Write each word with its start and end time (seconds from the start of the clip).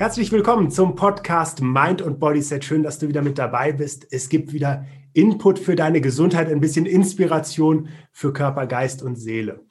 Herzlich 0.00 0.32
willkommen 0.32 0.70
zum 0.70 0.94
Podcast 0.94 1.60
Mind 1.60 2.00
und 2.00 2.18
Body 2.18 2.40
Set. 2.40 2.64
Schön, 2.64 2.82
dass 2.82 2.98
du 2.98 3.08
wieder 3.08 3.20
mit 3.20 3.36
dabei 3.36 3.70
bist. 3.70 4.06
Es 4.10 4.30
gibt 4.30 4.54
wieder 4.54 4.86
Input 5.12 5.58
für 5.58 5.76
deine 5.76 6.00
Gesundheit, 6.00 6.48
ein 6.48 6.60
bisschen 6.60 6.86
Inspiration 6.86 7.90
für 8.10 8.32
Körper, 8.32 8.66
Geist 8.66 9.02
und 9.02 9.16
Seele. 9.16 9.66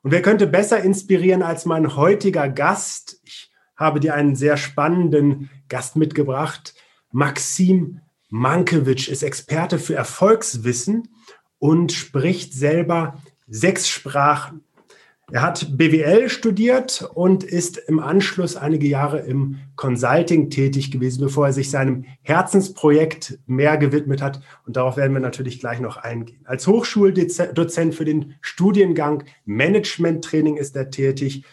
Und 0.00 0.10
wer 0.10 0.22
könnte 0.22 0.46
besser 0.46 0.82
inspirieren 0.82 1.42
als 1.42 1.66
mein 1.66 1.96
heutiger 1.96 2.48
Gast? 2.48 3.20
Ich 3.24 3.52
habe 3.76 4.00
dir 4.00 4.14
einen 4.14 4.36
sehr 4.36 4.56
spannenden 4.56 5.50
Gast 5.68 5.96
mitgebracht. 5.96 6.74
Maxim 7.10 8.00
Mankiewicz 8.30 9.06
ist 9.06 9.22
Experte 9.22 9.78
für 9.78 9.96
Erfolgswissen 9.96 11.14
und 11.58 11.92
spricht 11.92 12.54
selber 12.54 13.18
sechs 13.46 13.86
Sprachen. 13.90 14.64
Er 15.32 15.42
hat 15.42 15.78
BWL 15.78 16.28
studiert 16.28 17.08
und 17.14 17.44
ist 17.44 17.78
im 17.78 17.98
Anschluss 17.98 18.56
einige 18.56 18.86
Jahre 18.86 19.20
im 19.20 19.58
Consulting 19.74 20.50
tätig 20.50 20.90
gewesen, 20.90 21.22
bevor 21.22 21.46
er 21.46 21.52
sich 21.52 21.70
seinem 21.70 22.04
Herzensprojekt 22.22 23.38
mehr 23.46 23.78
gewidmet 23.78 24.20
hat. 24.20 24.40
Und 24.66 24.76
darauf 24.76 24.96
werden 24.96 25.14
wir 25.14 25.20
natürlich 25.20 25.60
gleich 25.60 25.80
noch 25.80 25.96
eingehen. 25.96 26.44
Als 26.44 26.66
Hochschuldozent 26.66 27.94
für 27.94 28.04
den 28.04 28.34
Studiengang 28.42 29.24
Management 29.46 30.24
Training 30.24 30.56
ist 30.56 30.76
er 30.76 30.90
tätig 30.90 31.44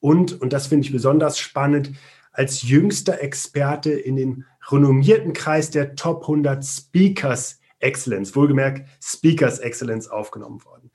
und, 0.00 0.40
und 0.40 0.52
das 0.52 0.68
finde 0.68 0.86
ich 0.86 0.92
besonders 0.92 1.38
spannend, 1.38 1.92
als 2.32 2.62
jüngster 2.62 3.20
Experte 3.20 3.90
in 3.90 4.16
den 4.16 4.44
renommierten 4.70 5.32
Kreis 5.32 5.70
der 5.70 5.96
Top 5.96 6.22
100 6.22 6.64
Speakers 6.64 7.58
Excellence, 7.80 8.34
wohlgemerkt 8.34 8.88
Speakers 9.02 9.58
Excellence 9.58 10.08
aufgenommen 10.08 10.64
worden. 10.64 10.90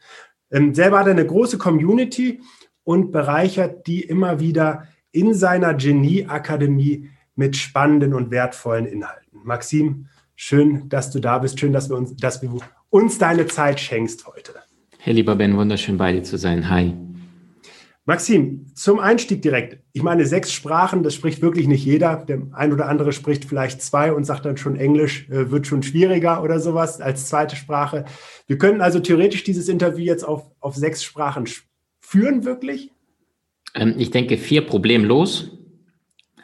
Ähm, 0.53 0.73
selber 0.73 0.99
hat 0.99 1.07
er 1.07 1.12
eine 1.12 1.26
große 1.26 1.57
Community 1.57 2.40
und 2.84 3.12
bereichert 3.12 3.87
die 3.87 4.01
immer 4.01 4.40
wieder 4.40 4.87
in 5.12 5.34
seiner 5.34 5.73
Genie-Akademie 5.73 7.09
mit 7.35 7.57
spannenden 7.57 8.13
und 8.13 8.32
wertvollen 8.32 8.85
Inhalten. 8.85 9.40
Maxim, 9.43 10.05
schön, 10.35 10.87
dass 10.90 11.12
du 11.12 11.20
da 11.20 11.40
bist. 11.40 11.59
Schön, 11.59 11.74
dass, 11.74 11.90
wir 11.90 11.98
uns, 11.98 12.15
dass 12.15 12.40
du 12.40 12.59
uns 12.90 13.18
deine 13.18 13.48
Zeit 13.48 13.79
schenkst 13.79 14.27
heute. 14.27 14.54
Hey, 14.99 15.13
lieber 15.13 15.35
Ben, 15.35 15.57
wunderschön 15.57 15.98
bei 15.98 16.13
dir 16.13 16.24
zu 16.24 16.37
sein. 16.37 16.70
Hi. 16.70 16.93
Maxim, 18.05 18.65
zum 18.76 18.99
Einstieg 18.99 19.41
direkt. 19.41 19.77
Ich 19.93 20.04
meine, 20.04 20.26
sechs 20.26 20.51
Sprachen, 20.51 21.04
das 21.04 21.15
spricht 21.15 21.41
wirklich 21.41 21.68
nicht 21.68 21.85
jeder. 21.85 22.18
Der 22.27 22.41
ein 22.51 22.73
oder 22.73 22.90
andere 22.90 23.13
spricht 23.13 23.46
vielleicht 23.46 23.82
zwei 23.82 24.12
und 24.12 24.26
sagt 24.26 24.46
dann 24.46 24.57
schon 24.57 24.76
Englisch, 24.76 25.29
äh, 25.29 25.51
wird 25.51 25.68
schon 25.68 25.84
schwieriger 25.84 26.43
oder 26.43 26.59
sowas 26.59 26.99
als 26.99 27.27
zweite 27.27 27.55
Sprache. 27.55 28.04
Wir 28.46 28.57
können 28.57 28.81
also 28.81 28.99
theoretisch 28.99 29.46
dieses 29.46 29.70
Interview 29.70 30.04
jetzt 30.04 30.24
auf, 30.24 30.51
auf 30.59 30.76
sechs 30.76 31.01
Sprachen 31.01 31.46
führen, 32.01 32.43
wirklich? 32.43 32.91
Ähm, 33.74 33.96
ich 33.98 34.12
denke, 34.12 34.37
vier 34.37 34.65
problemlos. 34.65 35.51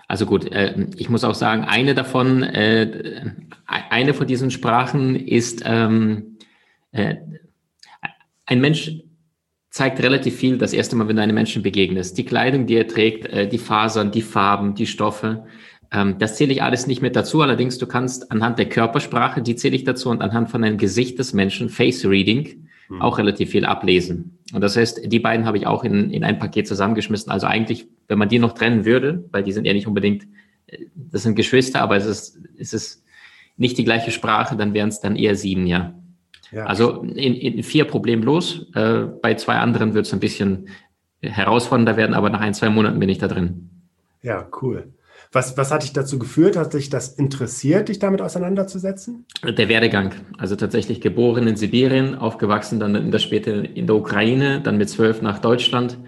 Also 0.08 0.26
gut, 0.26 0.50
äh, 0.52 0.88
ich 0.96 1.10
muss 1.10 1.26
auch 1.26 1.36
sagen, 1.36 1.66
eine 1.66 1.94
davon, 1.94 2.42
äh, 2.42 3.32
eine 3.66 4.14
von 4.14 4.28
diesen 4.28 4.50
Sprachen 4.50 5.16
ist 5.16 5.62
ähm, 5.66 6.38
äh, 6.94 7.18
ein 8.46 8.62
Mensch 8.62 8.92
zeigt 9.80 10.04
relativ 10.04 10.36
viel 10.36 10.58
das 10.58 10.74
erste 10.74 10.98
Mal, 10.98 11.08
wenn 11.08 11.16
du 11.16 11.22
einem 11.22 11.36
Menschen 11.36 11.64
begegnest. 11.64 12.18
Die 12.18 12.26
Kleidung, 12.26 12.66
die 12.66 12.76
er 12.76 12.86
trägt, 12.86 13.28
äh, 13.28 13.48
die 13.48 13.58
Fasern, 13.58 14.12
die 14.12 14.22
Farben, 14.22 14.76
die 14.76 14.86
Stoffe. 14.86 15.46
Ähm, 15.90 16.18
das 16.20 16.36
zähle 16.36 16.52
ich 16.52 16.62
alles 16.62 16.86
nicht 16.86 17.02
mit 17.02 17.16
dazu. 17.16 17.42
Allerdings, 17.42 17.78
du 17.78 17.88
kannst 17.88 18.30
anhand 18.30 18.60
der 18.60 18.68
Körpersprache, 18.68 19.42
die 19.42 19.56
zähle 19.56 19.78
ich 19.78 19.86
dazu, 19.86 20.10
und 20.10 20.22
anhand 20.22 20.50
von 20.50 20.66
einem 20.66 20.78
Gesicht 20.78 21.18
des 21.18 21.32
Menschen, 21.32 21.70
Face 21.70 22.04
Reading, 22.06 22.68
mhm. 22.90 23.02
auch 23.02 23.20
relativ 23.20 23.52
viel 23.52 23.64
ablesen. 23.64 24.38
Und 24.52 24.60
das 24.60 24.76
heißt, 24.76 25.10
die 25.10 25.20
beiden 25.22 25.46
habe 25.46 25.58
ich 25.58 25.66
auch 25.66 25.86
in, 25.86 26.12
in 26.12 26.26
ein 26.26 26.40
Paket 26.40 26.68
zusammengeschmissen. 26.68 27.32
Also 27.32 27.48
eigentlich, 27.48 27.88
wenn 28.10 28.20
man 28.20 28.28
die 28.28 28.40
noch 28.40 28.56
trennen 28.56 28.84
würde, 28.84 29.30
weil 29.32 29.44
die 29.44 29.54
sind 29.54 29.64
ja 29.64 29.72
nicht 29.72 29.88
unbedingt, 29.88 30.28
äh, 30.68 30.88
das 30.94 31.24
sind 31.24 31.36
Geschwister, 31.36 31.82
aber 31.82 31.96
es 31.96 32.06
ist, 32.06 32.38
es 32.58 32.74
ist 32.74 33.06
nicht 33.56 33.78
die 33.78 33.86
gleiche 33.86 34.12
Sprache, 34.12 34.58
dann 34.58 34.74
wären 34.74 34.90
es 34.90 35.00
dann 35.00 35.16
eher 35.16 35.36
sieben, 35.36 35.68
ja. 35.68 35.94
Ja. 36.52 36.66
Also 36.66 37.02
in, 37.02 37.36
in 37.36 37.64
vier 37.64 37.86
problemlos. 37.86 38.68
Äh, 38.74 39.06
bei 39.22 39.36
zwei 39.36 39.56
anderen 39.56 39.94
wird 39.94 40.06
es 40.06 40.14
ein 40.14 40.20
bisschen 40.20 40.70
herausfordernder 41.22 41.98
werden, 41.98 42.14
aber 42.14 42.30
nach 42.30 42.42
ein, 42.42 42.54
zwei 42.54 42.70
Monaten 42.70 43.00
bin 43.00 43.10
ich 43.10 43.18
da 43.18 43.28
drin. 43.28 43.70
Ja, 44.22 44.48
cool. 44.62 44.94
Was, 45.32 45.58
was 45.58 45.72
hat 45.72 45.84
dich 45.84 45.94
dazu 45.94 46.18
geführt? 46.18 46.58
Hat 46.58 46.74
dich 46.74 46.90
das 46.90 47.10
interessiert, 47.10 47.90
dich 47.90 48.00
damit 48.00 48.20
auseinanderzusetzen? 48.20 49.26
Der 49.44 49.70
Werdegang. 49.70 50.14
Also 50.40 50.56
tatsächlich 50.56 51.02
geboren 51.02 51.46
in 51.46 51.56
Sibirien, 51.56 52.16
aufgewachsen 52.16 52.80
dann 52.80 52.96
in 52.96 53.12
der 53.12 53.20
später 53.20 53.64
in 53.64 53.86
der 53.86 53.96
Ukraine, 53.96 54.60
dann 54.62 54.78
mit 54.78 54.90
zwölf 54.90 55.22
nach 55.22 55.38
Deutschland, 55.38 56.00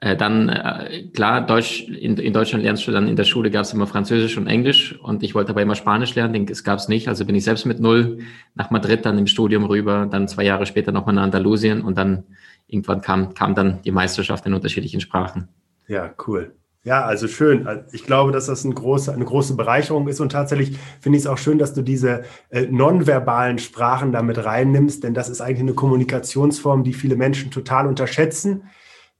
äh, 0.00 0.14
dann, 0.14 0.50
äh, 0.50 1.04
klar, 1.14 1.46
Deutsch, 1.46 1.88
in, 1.88 2.18
in 2.18 2.32
Deutschland 2.34 2.62
lernst 2.62 2.86
du 2.86 2.92
dann 2.92 3.08
in 3.08 3.16
der 3.16 3.24
Schule 3.24 3.50
gab 3.50 3.62
es 3.62 3.72
immer 3.72 3.86
Französisch 3.86 4.36
und 4.36 4.46
Englisch 4.46 4.98
und 5.00 5.22
ich 5.22 5.34
wollte 5.34 5.50
aber 5.50 5.62
immer 5.62 5.74
Spanisch 5.74 6.14
lernen, 6.14 6.34
den, 6.34 6.48
es 6.48 6.64
gab 6.64 6.78
es 6.78 6.88
nicht, 6.88 7.08
also 7.08 7.24
bin 7.24 7.34
ich 7.34 7.44
selbst 7.44 7.64
mit 7.64 7.80
null 7.80 8.18
nach 8.54 8.70
Madrid 8.70 9.06
dann 9.06 9.18
im 9.18 9.26
Studium 9.26 9.64
rüber, 9.64 10.06
dann 10.10 10.28
zwei 10.28 10.44
Jahre 10.44 10.66
später 10.66 10.92
nochmal 10.92 11.14
nach 11.14 11.22
Andalusien 11.22 11.80
und 11.80 11.96
dann 11.96 12.24
irgendwann 12.66 13.00
kam, 13.00 13.32
kam 13.32 13.54
dann 13.54 13.80
die 13.82 13.90
Meisterschaft 13.90 14.44
in 14.44 14.52
unterschiedlichen 14.52 15.00
Sprachen. 15.00 15.48
Ja, 15.88 16.12
cool. 16.26 16.52
Ja, 16.84 17.04
also 17.04 17.26
schön. 17.26 17.66
Ich 17.92 18.04
glaube, 18.04 18.32
dass 18.32 18.46
das 18.46 18.64
eine 18.64 18.74
große, 18.74 19.12
eine 19.12 19.24
große 19.24 19.56
Bereicherung 19.56 20.06
ist 20.08 20.20
und 20.20 20.30
tatsächlich 20.30 20.76
finde 21.00 21.16
ich 21.16 21.24
es 21.24 21.26
auch 21.26 21.38
schön, 21.38 21.58
dass 21.58 21.72
du 21.72 21.80
diese 21.80 22.22
äh, 22.50 22.66
nonverbalen 22.66 23.58
Sprachen 23.58 24.12
damit 24.12 24.44
reinnimmst, 24.44 25.02
denn 25.02 25.14
das 25.14 25.30
ist 25.30 25.40
eigentlich 25.40 25.60
eine 25.60 25.74
Kommunikationsform, 25.74 26.84
die 26.84 26.92
viele 26.92 27.16
Menschen 27.16 27.50
total 27.50 27.86
unterschätzen 27.86 28.64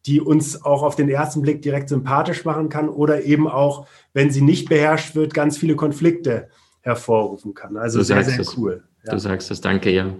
die 0.06 0.20
uns 0.20 0.64
auch 0.64 0.82
auf 0.82 0.94
den 0.94 1.08
ersten 1.08 1.42
Blick 1.42 1.62
direkt 1.62 1.88
sympathisch 1.88 2.44
machen 2.44 2.68
kann 2.68 2.88
oder 2.88 3.24
eben 3.24 3.48
auch, 3.48 3.86
wenn 4.12 4.30
sie 4.30 4.40
nicht 4.40 4.68
beherrscht 4.68 5.14
wird, 5.14 5.34
ganz 5.34 5.58
viele 5.58 5.74
Konflikte 5.74 6.48
hervorrufen 6.80 7.54
kann. 7.54 7.76
Also 7.76 7.98
du 7.98 8.04
sehr, 8.04 8.22
sehr 8.22 8.38
es. 8.38 8.56
cool. 8.56 8.84
Ja. 9.04 9.12
Du 9.12 9.18
sagst 9.18 9.50
es, 9.50 9.60
danke, 9.60 9.90
ja. 9.90 10.14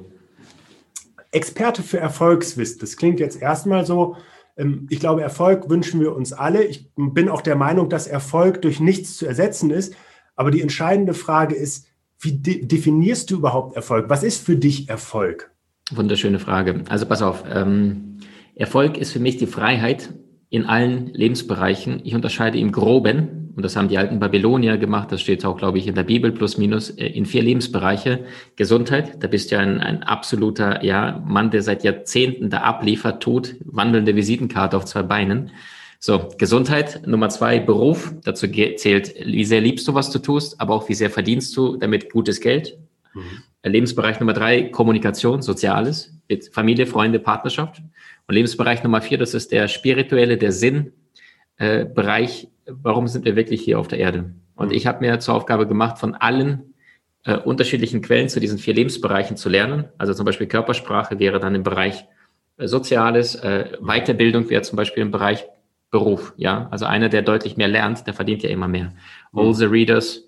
Experte 1.31 1.83
für 1.83 1.99
Erfolgswissen, 1.99 2.81
das 2.81 2.97
klingt 2.97 3.21
jetzt 3.21 3.41
erstmal 3.41 3.85
so, 3.85 4.17
ähm, 4.57 4.87
ich 4.91 5.01
glaube, 5.01 5.23
Erfolg 5.23 5.69
wünschen 5.69 6.01
wir 6.01 6.15
uns 6.15 6.33
alle. 6.33 6.65
Ich 6.65 6.91
bin 6.97 7.29
auch 7.29 7.43
der 7.43 7.57
Meinung, 7.57 7.89
dass 7.89 8.07
Erfolg 8.07 8.63
durch 8.63 8.81
nichts 8.81 9.17
zu 9.17 9.27
ersetzen 9.27 9.71
ist. 9.71 9.95
Aber 10.35 10.51
die 10.51 10.63
entscheidende 10.63 11.15
Frage 11.15 11.55
ist, 11.55 11.87
wie 12.19 12.33
de 12.33 12.65
definierst 12.65 13.31
du 13.31 13.37
überhaupt 13.37 13.77
Erfolg? 13.77 14.09
Was 14.09 14.23
ist 14.23 14.45
für 14.45 14.57
dich 14.57 14.89
Erfolg? 14.89 15.51
Wunderschöne 15.93 16.39
Frage. 16.39 16.83
Also 16.89 17.07
pass 17.07 17.23
auf, 17.23 17.45
ähm, 17.53 18.16
Erfolg 18.57 18.97
ist 18.97 19.13
für 19.13 19.21
mich 19.21 19.37
die 19.37 19.47
Freiheit 19.47 20.15
in 20.49 20.65
allen 20.65 21.09
Lebensbereichen. 21.13 22.01
Ich 22.05 22.15
unterscheide 22.15 22.59
im 22.59 22.73
Groben, 22.73 23.53
und 23.55 23.63
das 23.63 23.77
haben 23.77 23.89
die 23.89 23.99
alten 23.99 24.19
Babylonier 24.19 24.79
gemacht, 24.79 25.13
das 25.13 25.21
steht 25.21 25.45
auch, 25.45 25.59
glaube 25.59 25.77
ich, 25.79 25.87
in 25.87 25.95
der 25.95 26.05
Bibel 26.05 26.33
plus 26.33 26.57
minus, 26.57 26.89
äh, 26.91 27.07
in 27.07 27.27
vier 27.27 27.43
Lebensbereiche. 27.43 28.25
Gesundheit, 28.57 29.23
da 29.23 29.29
bist 29.29 29.51
du 29.51 29.57
ja 29.57 29.61
ein, 29.61 29.81
ein 29.81 30.03
absoluter 30.03 30.83
ja, 30.83 31.23
Mann, 31.27 31.51
der 31.51 31.61
seit 31.61 31.85
Jahrzehnten 31.85 32.49
da 32.49 32.63
abliefert, 32.63 33.23
tut, 33.23 33.57
wandelnde 33.65 34.17
Visitenkarte 34.17 34.77
auf 34.77 34.87
zwei 34.87 35.03
Beinen. 35.03 35.51
So, 35.99 36.29
Gesundheit. 36.39 37.07
Nummer 37.07 37.29
zwei, 37.29 37.59
Beruf. 37.59 38.15
Dazu 38.25 38.47
zählt, 38.49 39.15
wie 39.25 39.45
sehr 39.45 39.61
liebst 39.61 39.87
du, 39.89 39.95
was 39.95 40.11
du 40.11 40.19
tust, 40.19 40.61
aber 40.61 40.75
auch 40.75 40.89
wie 40.89 40.95
sehr 40.95 41.11
verdienst 41.11 41.57
du 41.57 41.77
damit 41.77 42.11
gutes 42.11 42.41
Geld. 42.41 42.79
Mhm. 43.17 43.43
Lebensbereich 43.71 44.21
Nummer 44.21 44.33
drei, 44.33 44.63
Kommunikation, 44.63 45.43
Soziales, 45.43 46.13
Familie, 46.53 46.87
Freunde, 46.87 47.19
Partnerschaft. 47.19 47.83
Und 48.27 48.35
Lebensbereich 48.35 48.83
Nummer 48.85 49.01
vier, 49.01 49.19
das 49.19 49.35
ist 49.35 49.53
der 49.53 49.69
spirituelle, 49.69 50.37
der 50.37 50.53
Sinnbereich. 50.53 52.45
Äh, 52.45 52.49
warum 52.67 53.09
sind 53.09 53.25
wir 53.25 53.37
wirklich 53.37 53.63
hier 53.63 53.79
auf 53.79 53.89
der 53.89 53.99
Erde? 53.99 54.33
Und 54.55 54.73
ich 54.73 54.87
habe 54.87 55.05
mir 55.05 55.19
zur 55.19 55.35
Aufgabe 55.35 55.67
gemacht, 55.67 55.99
von 55.99 56.15
allen 56.15 56.75
äh, 57.25 57.37
unterschiedlichen 57.37 58.03
Quellen 58.03 58.29
zu 58.29 58.41
diesen 58.41 58.59
vier 58.59 58.75
Lebensbereichen 58.75 59.37
zu 59.37 59.49
lernen. 59.49 59.87
Also 59.99 60.15
zum 60.15 60.25
Beispiel 60.27 60.47
Körpersprache 60.47 61.19
wäre 61.19 61.41
dann 61.41 61.55
im 61.55 61.63
Bereich 61.63 62.05
äh, 62.57 62.67
Soziales, 62.67 63.35
äh, 63.37 63.77
Weiterbildung 63.81 64.49
wäre 64.49 64.63
zum 64.63 64.77
Beispiel 64.77 65.03
im 65.03 65.11
Bereich 65.11 65.45
Beruf. 65.91 66.35
Ja, 66.37 66.69
also 66.71 66.85
einer, 66.85 67.09
der 67.09 67.23
deutlich 67.23 67.57
mehr 67.57 67.69
lernt, 67.69 68.07
der 68.07 68.15
verdient 68.15 68.43
ja 68.43 68.51
immer 68.51 68.69
mehr. 68.69 68.93
Mhm. 69.33 69.39
All 69.39 69.55
the 69.55 69.67
readers, 69.67 70.26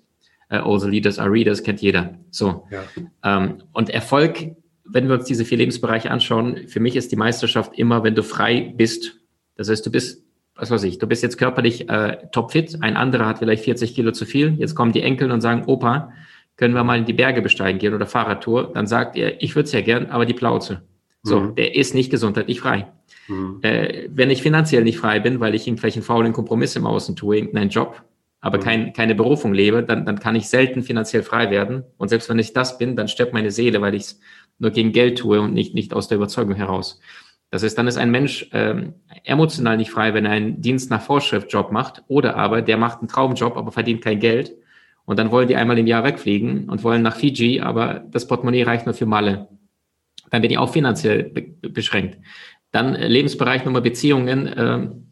all 0.57 0.79
the 0.79 0.89
leaders 0.89 1.19
are 1.19 1.31
readers, 1.31 1.61
kennt 1.63 1.81
jeder. 1.81 2.15
So. 2.31 2.67
Ja. 2.71 2.83
Ähm, 3.23 3.63
und 3.73 3.89
Erfolg 3.89 4.55
wenn 4.89 5.07
wir 5.07 5.15
uns 5.15 5.25
diese 5.25 5.45
vier 5.45 5.57
Lebensbereiche 5.57 6.11
anschauen, 6.11 6.67
für 6.67 6.79
mich 6.79 6.95
ist 6.95 7.11
die 7.11 7.15
Meisterschaft 7.15 7.77
immer, 7.77 8.03
wenn 8.03 8.15
du 8.15 8.23
frei 8.23 8.73
bist. 8.75 9.17
Das 9.55 9.69
heißt, 9.69 9.85
du 9.85 9.91
bist, 9.91 10.23
was 10.55 10.71
weiß 10.71 10.83
ich, 10.83 10.97
du 10.97 11.07
bist 11.07 11.23
jetzt 11.23 11.37
körperlich 11.37 11.89
äh, 11.89 12.17
topfit, 12.31 12.77
ein 12.81 12.97
anderer 12.97 13.27
hat 13.27 13.39
vielleicht 13.39 13.63
40 13.63 13.93
Kilo 13.93 14.11
zu 14.11 14.25
viel. 14.25 14.55
Jetzt 14.57 14.75
kommen 14.75 14.91
die 14.91 15.01
Enkel 15.01 15.31
und 15.31 15.41
sagen, 15.41 15.63
Opa, 15.65 16.11
können 16.57 16.73
wir 16.73 16.83
mal 16.83 16.97
in 16.97 17.05
die 17.05 17.13
Berge 17.13 17.41
besteigen 17.41 17.79
gehen 17.79 17.93
oder 17.93 18.05
Fahrradtour? 18.05 18.71
Dann 18.73 18.87
sagt 18.87 19.15
er, 19.15 19.41
ich 19.41 19.55
würde 19.55 19.67
es 19.67 19.71
ja 19.71 19.81
gern, 19.81 20.07
aber 20.07 20.25
die 20.25 20.33
Plauze. 20.33 20.81
So, 21.21 21.39
mhm. 21.39 21.55
der 21.55 21.75
ist 21.75 21.93
nicht 21.93 22.09
gesundheitlich 22.09 22.61
frei. 22.61 22.87
Mhm. 23.27 23.59
Äh, 23.61 24.09
wenn 24.09 24.29
ich 24.29 24.41
finanziell 24.41 24.83
nicht 24.83 24.97
frei 24.97 25.19
bin, 25.19 25.39
weil 25.39 25.53
ich 25.53 25.67
irgendwelchen 25.67 26.01
faulen 26.01 26.33
Kompromiss 26.33 26.75
im 26.75 26.85
Außen 26.85 27.15
tue, 27.15 27.37
irgendeinen 27.37 27.69
Job, 27.69 28.01
aber 28.41 28.57
mhm. 28.57 28.61
kein, 28.61 28.93
keine 28.93 29.15
Berufung 29.15 29.53
lebe, 29.53 29.83
dann, 29.83 30.05
dann 30.05 30.19
kann 30.19 30.35
ich 30.35 30.47
selten 30.47 30.83
finanziell 30.83 31.23
frei 31.23 31.51
werden. 31.51 31.83
Und 31.97 32.09
selbst 32.09 32.29
wenn 32.29 32.39
ich 32.39 32.53
das 32.53 32.77
bin, 32.77 32.95
dann 32.95 33.07
stirbt 33.07 33.33
meine 33.33 33.51
Seele, 33.51 33.81
weil 33.81 33.95
ich 33.95 34.03
es 34.03 34.19
nur 34.59 34.71
gegen 34.71 34.91
Geld 34.91 35.19
tue 35.19 35.39
und 35.41 35.53
nicht, 35.53 35.73
nicht 35.73 35.93
aus 35.93 36.07
der 36.07 36.17
Überzeugung 36.17 36.55
heraus. 36.55 36.99
Das 37.51 37.63
heißt, 37.63 37.77
dann 37.77 37.87
ist 37.87 37.97
ein 37.97 38.11
Mensch 38.11 38.47
ähm, 38.53 38.93
emotional 39.23 39.77
nicht 39.77 39.91
frei, 39.91 40.13
wenn 40.13 40.25
er 40.25 40.31
einen 40.31 40.61
Dienst 40.61 40.91
nach 40.91 41.01
Vorschrift 41.01 41.51
Job 41.51 41.71
macht 41.71 42.03
oder 42.07 42.35
aber 42.35 42.61
der 42.61 42.77
macht 42.77 42.99
einen 42.99 43.07
Traumjob, 43.07 43.57
aber 43.57 43.71
verdient 43.71 44.03
kein 44.03 44.19
Geld 44.19 44.53
und 45.05 45.17
dann 45.17 45.31
wollen 45.31 45.47
die 45.47 45.55
einmal 45.55 45.79
im 45.79 45.87
Jahr 45.87 46.03
wegfliegen 46.03 46.69
und 46.69 46.83
wollen 46.83 47.01
nach 47.01 47.15
Fiji, 47.15 47.61
aber 47.61 48.05
das 48.11 48.27
Portemonnaie 48.27 48.61
reicht 48.61 48.85
nur 48.85 48.93
für 48.93 49.07
Malle. 49.07 49.47
Dann 50.29 50.43
bin 50.43 50.51
ich 50.51 50.59
auch 50.59 50.71
finanziell 50.71 51.23
be 51.23 51.69
beschränkt. 51.69 52.19
Dann 52.71 52.93
äh, 52.93 53.07
Lebensbereich 53.07 53.65
Nummer 53.65 53.81
Beziehungen. 53.81 54.53
Ähm, 54.55 55.08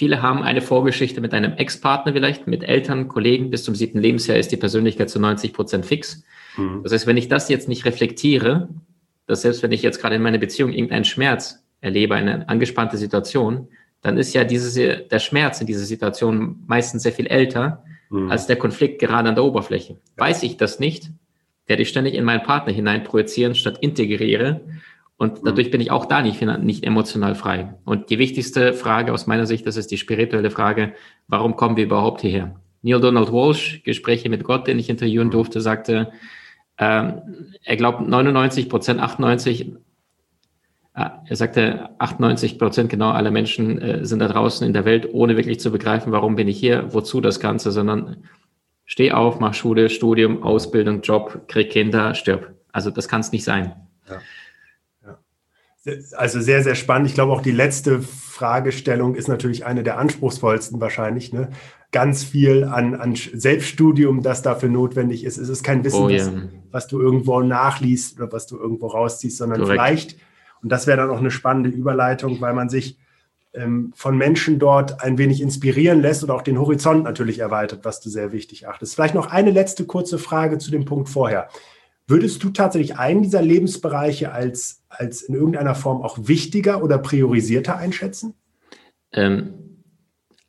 viele 0.00 0.22
haben 0.22 0.42
eine 0.42 0.62
Vorgeschichte 0.62 1.20
mit 1.20 1.34
einem 1.34 1.52
Ex-Partner 1.58 2.14
vielleicht, 2.14 2.46
mit 2.46 2.64
Eltern, 2.64 3.08
Kollegen. 3.08 3.50
Bis 3.50 3.64
zum 3.64 3.74
siebten 3.74 3.98
Lebensjahr 3.98 4.38
ist 4.38 4.50
die 4.50 4.56
Persönlichkeit 4.56 5.10
zu 5.10 5.20
90 5.20 5.52
Prozent 5.52 5.84
fix. 5.84 6.24
Mhm. 6.56 6.80
Das 6.82 6.92
heißt, 6.94 7.06
wenn 7.06 7.18
ich 7.18 7.28
das 7.28 7.50
jetzt 7.50 7.68
nicht 7.68 7.84
reflektiere, 7.84 8.70
dass 9.26 9.42
selbst 9.42 9.62
wenn 9.62 9.72
ich 9.72 9.82
jetzt 9.82 10.00
gerade 10.00 10.14
in 10.14 10.22
meiner 10.22 10.38
Beziehung 10.38 10.72
irgendeinen 10.72 11.04
Schmerz 11.04 11.62
erlebe, 11.82 12.14
eine 12.14 12.48
angespannte 12.48 12.96
Situation, 12.96 13.68
dann 14.00 14.16
ist 14.16 14.32
ja 14.32 14.44
diese, 14.44 15.00
der 15.00 15.18
Schmerz 15.18 15.60
in 15.60 15.66
dieser 15.66 15.84
Situation 15.84 16.64
meistens 16.66 17.02
sehr 17.02 17.12
viel 17.12 17.26
älter 17.26 17.84
mhm. 18.08 18.30
als 18.30 18.46
der 18.46 18.56
Konflikt 18.56 19.00
gerade 19.00 19.28
an 19.28 19.34
der 19.34 19.44
Oberfläche. 19.44 19.98
Weiß 20.16 20.42
ich 20.44 20.56
das 20.56 20.80
nicht, 20.80 21.10
werde 21.66 21.82
ich 21.82 21.90
ständig 21.90 22.14
in 22.14 22.24
meinen 22.24 22.42
Partner 22.42 22.72
hinein 22.72 23.04
projizieren, 23.04 23.54
statt 23.54 23.76
integriere. 23.82 24.62
Und 25.20 25.42
mhm. 25.42 25.46
dadurch 25.46 25.70
bin 25.70 25.82
ich 25.82 25.90
auch 25.90 26.06
da 26.06 26.22
nicht, 26.22 26.40
nicht 26.40 26.82
emotional 26.82 27.34
frei. 27.34 27.74
Und 27.84 28.08
die 28.08 28.18
wichtigste 28.18 28.72
Frage 28.72 29.12
aus 29.12 29.26
meiner 29.26 29.44
Sicht, 29.44 29.66
das 29.66 29.76
ist 29.76 29.90
die 29.90 29.98
spirituelle 29.98 30.50
Frage, 30.50 30.94
warum 31.28 31.56
kommen 31.56 31.76
wir 31.76 31.84
überhaupt 31.84 32.22
hierher? 32.22 32.58
Neil 32.80 33.02
Donald 33.02 33.30
Walsh, 33.30 33.82
Gespräche 33.84 34.30
mit 34.30 34.44
Gott, 34.44 34.66
den 34.66 34.78
ich 34.78 34.88
interviewen 34.88 35.26
mhm. 35.26 35.32
durfte, 35.32 35.60
sagte, 35.60 36.10
ähm, 36.78 37.20
er 37.62 37.76
glaubt 37.76 38.00
99 38.00 38.70
Prozent, 38.70 38.98
98, 38.98 39.72
äh, 40.94 41.10
er 41.26 41.36
sagte, 41.36 41.90
98 41.98 42.58
Prozent 42.58 42.88
genau 42.88 43.10
aller 43.10 43.30
Menschen 43.30 43.78
äh, 43.78 44.06
sind 44.06 44.20
da 44.20 44.28
draußen 44.28 44.66
in 44.66 44.72
der 44.72 44.86
Welt, 44.86 45.06
ohne 45.12 45.36
wirklich 45.36 45.60
zu 45.60 45.70
begreifen, 45.70 46.12
warum 46.12 46.34
bin 46.34 46.48
ich 46.48 46.58
hier, 46.58 46.94
wozu 46.94 47.20
das 47.20 47.40
Ganze, 47.40 47.72
sondern 47.72 48.24
steh 48.86 49.12
auf, 49.12 49.38
mach 49.38 49.52
Schule, 49.52 49.90
Studium, 49.90 50.42
Ausbildung, 50.42 51.02
Job, 51.02 51.46
krieg 51.46 51.68
Kinder, 51.68 52.14
stirb. 52.14 52.54
Also 52.72 52.90
das 52.90 53.06
kann 53.06 53.20
es 53.20 53.32
nicht 53.32 53.44
sein. 53.44 53.74
Ja. 54.08 54.16
Also 56.12 56.40
sehr, 56.40 56.62
sehr 56.62 56.74
spannend. 56.74 57.08
Ich 57.08 57.14
glaube, 57.14 57.32
auch 57.32 57.40
die 57.40 57.52
letzte 57.52 58.02
Fragestellung 58.02 59.14
ist 59.14 59.28
natürlich 59.28 59.64
eine 59.64 59.82
der 59.82 59.98
anspruchsvollsten 59.98 60.80
wahrscheinlich. 60.80 61.32
Ne? 61.32 61.50
Ganz 61.90 62.22
viel 62.22 62.64
an, 62.64 62.94
an 62.94 63.14
Selbststudium, 63.14 64.22
das 64.22 64.42
dafür 64.42 64.68
notwendig 64.68 65.24
ist. 65.24 65.38
Es 65.38 65.48
ist 65.48 65.62
kein 65.62 65.82
Wissen, 65.84 66.02
oh, 66.02 66.08
yeah. 66.08 66.18
das, 66.18 66.32
was 66.70 66.86
du 66.86 67.00
irgendwo 67.00 67.40
nachliest 67.40 68.20
oder 68.20 68.30
was 68.30 68.46
du 68.46 68.58
irgendwo 68.58 68.88
rausziehst, 68.88 69.38
sondern 69.38 69.60
Korrekt. 69.60 69.72
vielleicht, 69.72 70.16
und 70.62 70.70
das 70.70 70.86
wäre 70.86 70.98
dann 70.98 71.10
auch 71.10 71.18
eine 71.18 71.30
spannende 71.30 71.70
Überleitung, 71.70 72.40
weil 72.40 72.52
man 72.52 72.68
sich 72.68 72.98
ähm, 73.52 73.92
von 73.96 74.16
Menschen 74.16 74.58
dort 74.58 75.02
ein 75.02 75.18
wenig 75.18 75.40
inspirieren 75.40 76.00
lässt 76.00 76.22
und 76.22 76.30
auch 76.30 76.42
den 76.42 76.58
Horizont 76.58 77.04
natürlich 77.04 77.38
erweitert, 77.38 77.84
was 77.84 78.00
du 78.00 78.08
sehr 78.08 78.32
wichtig 78.32 78.68
achtest. 78.68 78.94
Vielleicht 78.94 79.14
noch 79.14 79.30
eine 79.30 79.50
letzte 79.50 79.84
kurze 79.86 80.18
Frage 80.18 80.58
zu 80.58 80.70
dem 80.70 80.84
Punkt 80.84 81.08
vorher. 81.08 81.48
Würdest 82.06 82.42
du 82.42 82.50
tatsächlich 82.50 82.98
einen 82.98 83.22
dieser 83.22 83.42
Lebensbereiche 83.42 84.32
als, 84.32 84.79
als 84.90 85.22
in 85.22 85.34
irgendeiner 85.34 85.74
Form 85.74 86.02
auch 86.02 86.18
wichtiger 86.20 86.82
oder 86.82 86.98
priorisierter 86.98 87.78
einschätzen? 87.78 88.34
Ähm, 89.12 89.54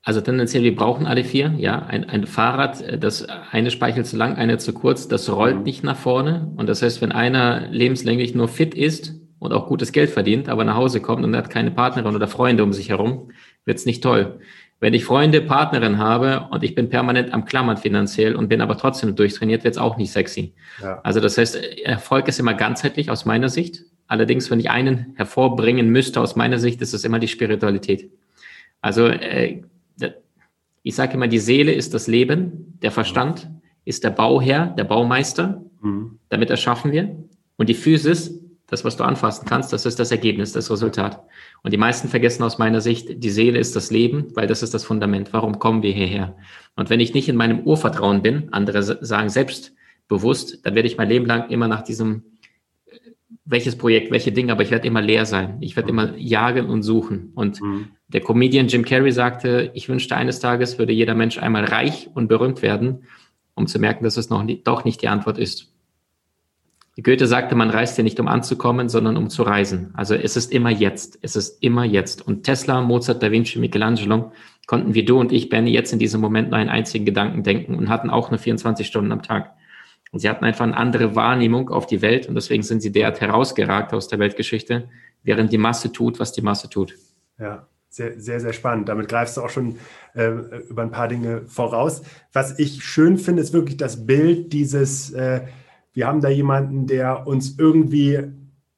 also 0.04 0.20
tendenziell, 0.20 0.64
wir 0.64 0.76
brauchen 0.76 1.06
alle 1.06 1.24
vier. 1.24 1.54
Ja, 1.58 1.86
ein, 1.86 2.10
ein 2.10 2.26
Fahrrad, 2.26 2.82
äh, 2.82 2.98
das 2.98 3.28
eine 3.30 3.72
Speichel 3.72 4.04
zu 4.04 4.18
lang, 4.18 4.36
eine 4.36 4.58
zu 4.58 4.74
kurz, 4.74 5.08
das 5.08 5.30
rollt 5.30 5.58
mhm. 5.58 5.64
nicht 5.64 5.84
nach 5.84 5.98
vorne. 5.98 6.52
Und 6.58 6.68
das 6.68 6.82
heißt, 6.82 7.02
wenn 7.02 7.12
einer 7.12 7.68
lebenslänglich 7.70 8.34
nur 8.34 8.48
fit 8.48 8.74
ist 8.74 9.14
und 9.40 9.54
auch 9.54 9.68
gutes 9.68 9.92
Geld 9.92 10.10
verdient, 10.10 10.50
aber 10.50 10.64
nach 10.64 10.76
Hause 10.76 11.02
kommt 11.02 11.24
und 11.24 11.36
hat 11.36 11.50
keine 11.50 11.72
Partnerin 11.72 12.16
oder 12.16 12.28
Freunde 12.28 12.64
um 12.64 12.74
sich 12.74 12.90
herum, 12.90 13.32
wird 13.66 13.78
es 13.78 13.86
nicht 13.86 14.02
toll. 14.02 14.40
Wenn 14.80 14.96
ich 14.96 15.06
Freunde, 15.06 15.42
Partnerin 15.42 16.00
habe 16.00 16.48
und 16.50 16.64
ich 16.64 16.74
bin 16.74 16.90
permanent 16.90 17.32
am 17.36 17.46
Klammern 17.46 17.78
finanziell 17.78 18.36
und 18.36 18.50
bin 18.50 18.62
aber 18.62 18.80
trotzdem 18.80 19.16
durchtrainiert, 19.16 19.64
wird 19.64 19.76
es 19.76 19.78
auch 19.78 19.98
nicht 19.98 20.12
sexy. 20.12 20.56
Ja. 20.82 21.00
Also 21.04 21.20
das 21.20 21.38
heißt, 21.38 21.56
Erfolg 21.84 22.28
ist 22.28 22.40
immer 22.40 22.56
ganzheitlich 22.56 23.12
aus 23.12 23.26
meiner 23.26 23.50
Sicht. 23.50 23.84
Allerdings, 24.12 24.52
wenn 24.52 24.60
ich 24.60 24.70
einen 24.70 25.14
hervorbringen 25.16 25.90
müsste, 25.90 26.20
aus 26.20 26.36
meiner 26.36 26.60
Sicht, 26.60 26.82
ist 26.82 26.94
es 26.94 27.06
immer 27.06 27.18
die 27.18 27.30
Spiritualität. 27.30 28.12
Also 28.82 29.08
äh, 29.08 29.62
ich 30.84 30.96
sage 30.96 31.14
immer, 31.14 31.30
die 31.30 31.40
Seele 31.40 31.72
ist 31.72 31.94
das 31.94 32.08
Leben, 32.08 32.78
der 32.82 32.92
Verstand 32.92 33.50
ist 33.86 34.04
der 34.04 34.10
Bauherr, 34.10 34.68
der 34.78 34.84
Baumeister. 34.84 35.64
Mhm. 35.82 36.20
Damit 36.28 36.50
erschaffen 36.50 36.92
wir. 36.92 37.16
Und 37.56 37.70
die 37.70 37.74
Physis 37.74 38.42
das, 38.72 38.86
was 38.86 38.96
du 38.96 39.04
anfassen 39.04 39.46
kannst, 39.46 39.74
das 39.74 39.86
ist 39.86 40.00
das 40.00 40.12
Ergebnis, 40.12 40.54
das 40.54 40.72
Resultat. 40.72 41.22
Und 41.62 41.74
die 41.74 41.78
meisten 41.78 42.08
vergessen 42.08 42.42
aus 42.44 42.58
meiner 42.58 42.80
Sicht, 42.80 43.22
die 43.22 43.30
Seele 43.30 43.60
ist 43.60 43.76
das 43.76 43.92
Leben, 43.92 44.28
weil 44.34 44.48
das 44.48 44.64
ist 44.64 44.74
das 44.74 44.86
Fundament. 44.86 45.34
Warum 45.34 45.60
kommen 45.60 45.84
wir 45.84 45.92
hierher? 45.92 46.38
Und 46.78 46.90
wenn 46.90 47.02
ich 47.02 47.14
nicht 47.14 47.28
in 47.28 47.36
meinem 47.36 47.60
Urvertrauen 47.68 48.22
bin, 48.22 48.48
andere 48.54 48.82
sagen 48.82 49.28
selbstbewusst, 49.28 50.66
dann 50.66 50.74
werde 50.74 50.88
ich 50.88 50.98
mein 50.98 51.10
Leben 51.10 51.26
lang 51.26 51.50
immer 51.50 51.68
nach 51.68 51.82
diesem, 51.82 52.24
welches 53.46 53.78
Projekt, 53.78 54.12
welche 54.12 54.32
Dinge, 54.32 54.52
aber 54.52 54.64
ich 54.64 54.72
werde 54.72 54.88
immer 54.88 55.02
leer 55.02 55.26
sein. 55.26 55.58
Ich 55.62 55.76
werde 55.76 55.92
mhm. 55.92 56.00
immer 56.00 56.18
jagen 56.18 56.70
und 56.70 56.84
suchen. 56.84 57.32
Und 57.36 57.62
mhm. 57.62 57.90
der 58.08 58.22
Comedian 58.22 58.68
Jim 58.68 58.86
Carrey 58.86 59.12
sagte, 59.12 59.72
ich 59.74 59.90
wünschte 59.90 60.16
eines 60.16 60.40
Tages 60.40 60.80
würde 60.80 60.94
jeder 60.94 61.16
Mensch 61.16 61.38
einmal 61.38 61.66
reich 61.66 62.10
und 62.14 62.28
berühmt 62.28 62.62
werden, 62.62 63.04
um 63.56 63.68
zu 63.68 63.80
merken, 63.80 64.04
dass 64.04 64.18
es 64.18 64.30
noch 64.30 64.44
nie, 64.44 64.62
doch 64.64 64.86
nicht 64.86 65.02
die 65.02 65.08
Antwort 65.08 65.38
ist. 65.38 65.72
Goethe 67.04 67.26
sagte, 67.26 67.56
man 67.56 67.70
reist 67.70 67.98
ja 67.98 68.04
nicht, 68.04 68.20
um 68.20 68.28
anzukommen, 68.28 68.90
sondern 68.90 69.18
um 69.18 69.30
zu 69.30 69.44
reisen. 69.44 69.92
Also 69.94 70.14
es 70.14 70.36
ist 70.36 70.52
immer 70.52 70.70
jetzt. 70.70 71.18
Es 71.22 71.36
ist 71.36 71.64
immer 71.64 71.86
jetzt. 71.86 72.26
Und 72.28 72.44
Tesla, 72.44 72.82
Mozart, 72.82 73.24
Da 73.24 73.32
Vinci, 73.32 73.60
Michelangelo 73.60 74.32
konnten 74.68 74.94
wie 74.94 75.04
du 75.04 75.20
und 75.20 75.32
ich, 75.32 75.50
Benny, 75.50 75.72
jetzt 75.72 75.94
in 75.94 76.00
diesem 76.00 76.22
Moment 76.22 76.50
nur 76.50 76.60
einen 76.60 76.70
einzigen 76.70 77.06
Gedanken 77.06 77.44
denken 77.44 77.76
und 77.76 77.90
hatten 77.90 78.10
auch 78.10 78.30
nur 78.30 78.40
24 78.40 78.86
Stunden 78.86 79.12
am 79.12 79.24
Tag. 79.24 79.56
Und 80.12 80.20
sie 80.20 80.30
hatten 80.30 80.44
einfach 80.44 80.66
eine 80.66 80.78
andere 80.78 81.16
Wahrnehmung 81.16 81.70
auf 81.70 81.88
die 81.88 82.02
Welt 82.02 82.28
und 82.28 82.36
deswegen 82.36 82.64
sind 82.64 82.82
sie 82.82 82.92
derart 82.92 83.22
herausgeragt 83.22 83.94
aus 83.94 84.08
der 84.08 84.20
Weltgeschichte, 84.20 84.90
während 85.24 85.52
die 85.52 85.58
Masse 85.58 85.92
tut, 85.92 86.20
was 86.20 86.34
die 86.34 86.42
Masse 86.42 86.70
tut. 86.70 86.96
Ja, 87.40 87.66
sehr, 87.90 88.20
sehr, 88.20 88.40
sehr 88.40 88.54
spannend. 88.54 88.90
Damit 88.90 89.08
greifst 89.08 89.38
du 89.38 89.42
auch 89.42 89.50
schon 89.50 89.78
äh, 90.14 90.28
über 90.70 90.82
ein 90.82 90.92
paar 90.92 91.08
Dinge 91.08 91.44
voraus. 91.48 92.02
Was 92.34 92.60
ich 92.60 92.84
schön 92.84 93.18
finde, 93.18 93.42
ist 93.42 93.54
wirklich 93.54 93.78
das 93.78 94.06
Bild 94.06 94.52
dieses 94.52 95.12
äh, 95.12 95.42
wir 95.94 96.08
haben 96.08 96.22
da 96.22 96.30
jemanden, 96.30 96.88
der 96.88 97.28
uns 97.28 97.58
irgendwie, 97.58 98.20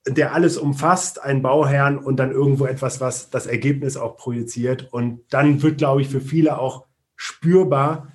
der 0.08 0.34
alles 0.34 0.58
umfasst, 0.58 1.24
einen 1.24 1.42
Bauherrn 1.42 1.98
und 1.98 2.18
dann 2.18 2.32
irgendwo 2.32 2.66
etwas, 2.66 3.02
was 3.02 3.30
das 3.30 3.46
Ergebnis 3.46 3.98
auch 3.98 4.18
projiziert. 4.18 4.92
Und 4.92 5.22
dann 5.30 5.62
wird, 5.62 5.78
glaube 5.78 6.02
ich, 6.02 6.10
für 6.10 6.22
viele 6.22 6.58
auch 6.58 6.86
spürbar, 7.16 8.12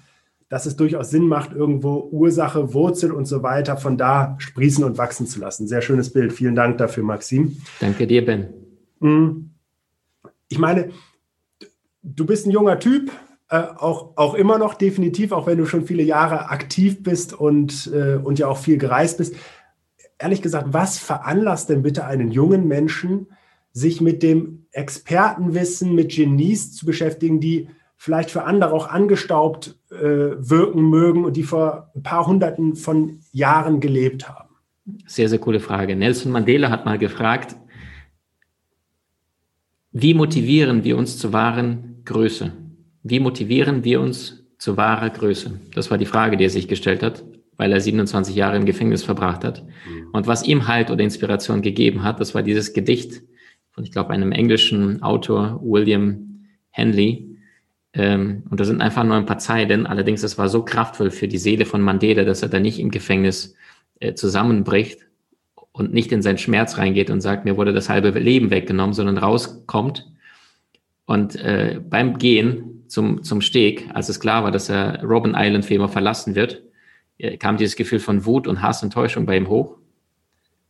dass 0.49 0.67
es 0.67 0.77
durchaus 0.77 1.11
Sinn 1.11 1.27
macht, 1.27 1.53
irgendwo 1.53 2.09
Ursache, 2.11 2.73
Wurzel 2.73 3.13
und 3.13 3.27
so 3.27 3.43
weiter 3.43 3.77
von 3.77 3.99
da 3.99 4.37
sprießen 4.39 4.83
und 4.83 4.97
wachsen 4.97 5.27
zu 5.27 5.41
lassen. 5.41 5.69
Sehr 5.69 5.83
schönes 5.83 6.13
Bild. 6.13 6.33
Vielen 6.33 6.55
Dank 6.55 6.79
dafür, 6.79 7.05
Maxim. 7.05 7.59
Danke 7.81 8.07
dir, 8.07 8.25
Ben. 8.25 8.49
Hm. 9.01 9.51
Ich 10.49 10.59
meine, 10.59 10.91
du 12.03 12.25
bist 12.25 12.47
ein 12.47 12.51
junger 12.51 12.79
Typ, 12.79 13.11
äh, 13.51 13.59
auch, 13.59 14.17
auch 14.17 14.35
immer 14.35 14.59
noch 14.59 14.75
definitiv, 14.75 15.33
auch 15.33 15.47
wenn 15.47 15.59
du 15.59 15.67
schon 15.67 15.85
viele 15.85 16.03
Jahre 16.03 16.51
aktiv 16.51 17.03
bist 17.03 17.35
und, 17.35 17.91
äh, 17.93 18.17
und 18.17 18.39
ja 18.39 18.49
auch 18.49 18.59
viel 18.59 18.79
gereist 18.79 19.19
bist. 19.19 19.35
Ehrlich 20.19 20.43
gesagt, 20.43 20.69
was 20.71 20.99
veranlasst 20.99 21.69
denn 21.69 21.83
bitte 21.83 22.05
einen 22.05 22.31
jungen 22.31 22.67
Menschen, 22.67 23.29
sich 23.73 24.01
mit 24.01 24.23
dem 24.23 24.67
Expertenwissen, 24.73 25.95
mit 25.95 26.11
Genies 26.11 26.75
zu 26.75 26.87
beschäftigen, 26.87 27.39
die 27.39 27.69
vielleicht 27.99 28.31
für 28.31 28.45
andere 28.45 28.73
auch 28.73 28.89
angestaubt 28.89 29.77
äh, 29.91 29.97
wirken 30.39 30.89
mögen 30.89 31.25
und 31.25 31.37
die 31.37 31.43
vor 31.43 31.91
ein 31.95 32.03
paar 32.03 32.27
hunderten 32.27 32.77
von 32.77 33.21
Jahren 33.33 33.81
gelebt 33.81 34.29
haben? 34.29 34.49
Sehr, 35.07 35.29
sehr 35.29 35.39
coole 35.39 35.61
Frage. 35.61 35.95
Nelson 35.95 36.33
Mandela 36.33 36.71
hat 36.71 36.87
mal 36.87 36.97
gefragt, 36.97 37.57
wie 39.93 40.15
motivieren 40.15 40.85
wir 40.85 40.97
uns 40.97 41.19
zur 41.19 41.33
wahren 41.33 42.03
Größe? 42.05 42.53
Wie 43.03 43.21
motivieren 43.21 43.85
wir 43.85 44.01
uns 44.01 44.45
zu 44.59 44.77
wahrer 44.77 45.11
Größe? 45.11 45.61
Das 45.75 45.91
war 45.91 45.99
die 45.99 46.07
Frage, 46.07 46.37
die 46.37 46.45
er 46.45 46.51
sich 46.51 46.69
gestellt 46.69 47.03
hat, 47.03 47.25
weil 47.57 47.73
er 47.73 47.81
27 47.81 48.35
Jahre 48.35 48.57
im 48.57 48.65
Gefängnis 48.65 49.03
verbracht 49.03 49.45
hat. 49.45 49.65
Mhm. 49.65 50.09
Und 50.13 50.27
was 50.27 50.47
ihm 50.47 50.69
Halt 50.69 50.91
oder 50.91 51.03
Inspiration 51.03 51.63
gegeben 51.63 52.03
hat, 52.05 52.21
das 52.21 52.35
war 52.35 52.43
dieses 52.43 52.73
Gedicht 52.73 53.23
von, 53.71 53.85
ich 53.85 53.93
glaube, 53.93 54.11
einem 54.11 54.33
englischen 54.33 55.03
Autor, 55.03 55.61
William 55.63 56.47
Henley. 56.71 57.28
Ähm, 57.93 58.45
und 58.51 58.61
da 58.61 58.65
sind 58.65 58.81
einfach 58.81 59.05
nur 59.05 59.17
ein 59.17 59.27
paar 59.27 59.39
Zeilen. 59.39 59.87
Allerdings, 59.87 60.23
es 60.23 60.39
war 60.39 60.49
so 60.49 60.65
kraftvoll 60.65 61.11
für 61.11 61.29
die 61.29 61.39
Seele 61.39 61.65
von 61.65 61.81
Mandela, 61.81 62.25
dass 62.25 62.43
er 62.43 62.49
da 62.49 62.61
nicht 62.61 62.79
im 62.79 62.91
Gefängnis 62.91 63.55
äh, 64.01 64.15
zusammenbricht 64.15 65.07
und 65.73 65.93
nicht 65.93 66.13
in 66.13 66.23
seinen 66.23 66.39
Schmerz 66.39 66.79
reingeht 66.79 67.11
und 67.11 67.21
sagt, 67.21 67.45
mir 67.45 67.57
wurde 67.57 67.73
das 67.73 67.89
halbe 67.89 68.11
Leben 68.11 68.51
weggenommen, 68.51 68.95
sondern 68.95 69.19
rauskommt 69.19 70.07
und 71.07 71.37
äh, 71.37 71.81
beim 71.83 72.19
Gehen 72.19 72.85
zum, 72.89 73.23
zum 73.23 73.41
Steg, 73.41 73.89
als 73.95 74.09
es 74.09 74.21
klar 74.21 74.45
war, 74.45 74.51
dass 74.51 74.69
er 74.69 75.03
Robin 75.05 75.35
Island 75.37 75.65
für 75.65 75.75
immer 75.75 75.89
verlassen 75.89 76.35
wird, 76.35 76.63
kam 77.39 77.57
dieses 77.57 77.77
Gefühl 77.77 77.99
von 77.99 78.25
Wut 78.27 78.47
und 78.47 78.63
Hass 78.63 78.83
und 78.83 78.93
Täuschung 78.93 79.27
bei 79.27 79.37
ihm 79.37 79.49
hoch. 79.49 79.77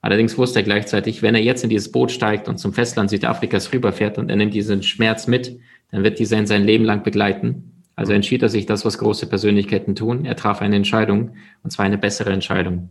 Allerdings 0.00 0.38
wusste 0.38 0.60
er 0.60 0.62
gleichzeitig, 0.62 1.22
wenn 1.22 1.34
er 1.34 1.42
jetzt 1.42 1.64
in 1.64 1.70
dieses 1.70 1.90
Boot 1.90 2.10
steigt 2.10 2.48
und 2.48 2.58
zum 2.58 2.72
Festland 2.72 3.10
Südafrikas 3.10 3.72
rüberfährt 3.72 4.16
und 4.16 4.30
er 4.30 4.36
nimmt 4.36 4.54
diesen 4.54 4.82
Schmerz 4.82 5.26
mit, 5.26 5.58
dann 5.90 6.04
wird 6.04 6.18
dieser 6.18 6.38
ihn 6.38 6.46
sein 6.46 6.64
Leben 6.64 6.84
lang 6.84 7.02
begleiten. 7.02 7.84
Also 7.96 8.12
entschied 8.12 8.42
er 8.42 8.48
sich 8.48 8.66
das, 8.66 8.84
was 8.84 8.98
große 8.98 9.26
Persönlichkeiten 9.26 9.96
tun. 9.96 10.24
Er 10.24 10.36
traf 10.36 10.60
eine 10.60 10.76
Entscheidung, 10.76 11.32
und 11.62 11.70
zwar 11.70 11.84
eine 11.84 11.98
bessere 11.98 12.32
Entscheidung. 12.32 12.90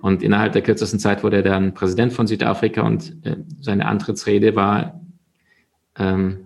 Und 0.00 0.22
innerhalb 0.22 0.52
der 0.52 0.62
kürzesten 0.62 0.98
Zeit 0.98 1.22
wurde 1.22 1.36
er 1.36 1.42
dann 1.42 1.74
Präsident 1.74 2.12
von 2.12 2.26
Südafrika 2.26 2.82
und 2.82 3.16
äh, 3.24 3.36
seine 3.60 3.86
Antrittsrede 3.86 4.56
war, 4.56 5.00
ähm, 5.96 6.38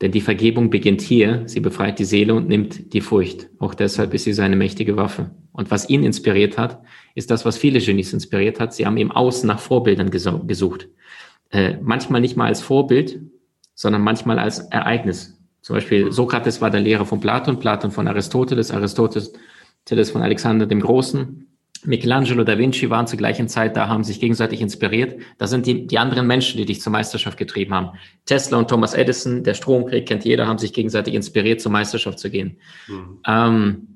denn 0.00 0.12
die 0.12 0.20
Vergebung 0.20 0.70
beginnt 0.70 1.00
hier, 1.00 1.42
sie 1.46 1.58
befreit 1.58 1.98
die 1.98 2.04
Seele 2.04 2.34
und 2.34 2.48
nimmt 2.48 2.92
die 2.92 3.00
Furcht. 3.00 3.48
Auch 3.58 3.74
deshalb 3.74 4.14
ist 4.14 4.24
sie 4.24 4.32
seine 4.32 4.54
mächtige 4.54 4.96
Waffe. 4.96 5.30
Und 5.50 5.72
was 5.72 5.88
ihn 5.88 6.04
inspiriert 6.04 6.56
hat, 6.56 6.80
ist 7.16 7.32
das, 7.32 7.44
was 7.44 7.58
viele 7.58 7.80
Genies 7.80 8.12
inspiriert 8.12 8.60
hat. 8.60 8.72
Sie 8.72 8.86
haben 8.86 8.96
im 8.96 9.10
Außen 9.10 9.46
nach 9.48 9.58
Vorbildern 9.58 10.10
gesucht. 10.10 10.88
Äh, 11.50 11.78
manchmal 11.82 12.20
nicht 12.20 12.36
mal 12.36 12.46
als 12.46 12.62
Vorbild, 12.62 13.20
sondern 13.78 14.02
manchmal 14.02 14.40
als 14.40 14.58
Ereignis. 14.58 15.38
Zum 15.60 15.76
Beispiel 15.76 16.10
Sokrates 16.10 16.60
war 16.60 16.68
der 16.68 16.80
Lehrer 16.80 17.06
von 17.06 17.20
Platon, 17.20 17.60
Platon 17.60 17.92
von 17.92 18.08
Aristoteles, 18.08 18.72
Aristoteles 18.72 19.30
von 20.10 20.20
Alexander 20.20 20.66
dem 20.66 20.80
Großen. 20.80 21.46
Michelangelo 21.84 22.42
da 22.42 22.58
Vinci 22.58 22.90
waren 22.90 23.06
zur 23.06 23.18
gleichen 23.18 23.46
Zeit 23.46 23.76
da, 23.76 23.86
haben 23.86 24.02
sich 24.02 24.18
gegenseitig 24.18 24.62
inspiriert. 24.62 25.20
Das 25.38 25.50
sind 25.50 25.64
die, 25.64 25.86
die 25.86 25.96
anderen 25.96 26.26
Menschen, 26.26 26.58
die 26.58 26.64
dich 26.64 26.80
zur 26.80 26.90
Meisterschaft 26.90 27.38
getrieben 27.38 27.72
haben. 27.72 27.90
Tesla 28.24 28.58
und 28.58 28.68
Thomas 28.68 28.94
Edison, 28.94 29.44
der 29.44 29.54
Stromkrieg 29.54 30.06
kennt 30.06 30.24
jeder, 30.24 30.48
haben 30.48 30.58
sich 30.58 30.72
gegenseitig 30.72 31.14
inspiriert, 31.14 31.60
zur 31.60 31.70
Meisterschaft 31.70 32.18
zu 32.18 32.30
gehen. 32.30 32.58
Mhm. 32.88 33.20
Ähm, 33.28 33.88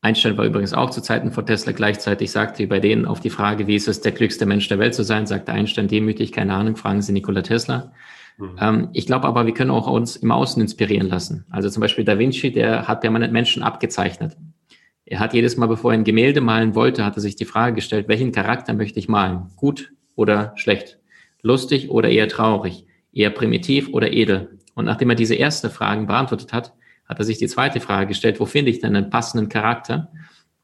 Einstein 0.00 0.36
war 0.36 0.44
übrigens 0.44 0.74
auch 0.74 0.90
zu 0.90 1.02
Zeiten 1.02 1.30
von 1.30 1.46
Tesla 1.46 1.70
gleichzeitig, 1.70 2.32
sagte 2.32 2.66
bei 2.66 2.80
denen 2.80 3.06
auf 3.06 3.20
die 3.20 3.30
Frage, 3.30 3.68
wie 3.68 3.76
ist 3.76 3.86
es, 3.86 4.00
der 4.00 4.10
klügste 4.10 4.44
Mensch 4.44 4.66
der 4.66 4.80
Welt 4.80 4.96
zu 4.96 5.04
sein, 5.04 5.24
sagte 5.28 5.52
Einstein 5.52 5.86
demütig, 5.86 6.32
keine 6.32 6.54
Ahnung, 6.54 6.74
fragen 6.74 7.00
Sie 7.00 7.12
Nikola 7.12 7.42
Tesla. 7.42 7.92
Mhm. 8.38 8.56
Ähm, 8.60 8.88
ich 8.92 9.06
glaube 9.06 9.26
aber, 9.26 9.46
wir 9.46 9.54
können 9.54 9.70
auch 9.70 9.86
uns 9.88 10.16
im 10.16 10.30
Außen 10.30 10.62
inspirieren 10.62 11.08
lassen. 11.08 11.44
Also 11.50 11.68
zum 11.68 11.80
Beispiel 11.80 12.04
Da 12.04 12.18
Vinci, 12.18 12.52
der 12.52 12.88
hat 12.88 13.00
permanent 13.00 13.32
Menschen 13.32 13.62
abgezeichnet. 13.62 14.36
Er 15.04 15.20
hat 15.20 15.34
jedes 15.34 15.56
Mal, 15.56 15.66
bevor 15.66 15.92
er 15.92 15.98
ein 15.98 16.04
Gemälde 16.04 16.40
malen 16.40 16.74
wollte, 16.74 17.04
hat 17.04 17.16
er 17.16 17.20
sich 17.20 17.34
die 17.34 17.46
Frage 17.46 17.76
gestellt, 17.76 18.08
welchen 18.08 18.32
Charakter 18.32 18.74
möchte 18.74 18.98
ich 18.98 19.08
malen? 19.08 19.50
Gut 19.56 19.92
oder 20.16 20.52
schlecht? 20.56 20.98
Lustig 21.42 21.90
oder 21.90 22.10
eher 22.10 22.28
traurig? 22.28 22.84
Eher 23.12 23.30
primitiv 23.30 23.88
oder 23.88 24.12
edel? 24.12 24.58
Und 24.74 24.84
nachdem 24.84 25.10
er 25.10 25.16
diese 25.16 25.34
erste 25.34 25.70
Fragen 25.70 26.06
beantwortet 26.06 26.52
hat, 26.52 26.74
hat 27.06 27.18
er 27.18 27.24
sich 27.24 27.38
die 27.38 27.46
zweite 27.48 27.80
Frage 27.80 28.08
gestellt, 28.08 28.38
wo 28.38 28.44
finde 28.44 28.70
ich 28.70 28.80
denn 28.80 28.94
einen 28.94 29.10
passenden 29.10 29.48
Charakter? 29.48 30.12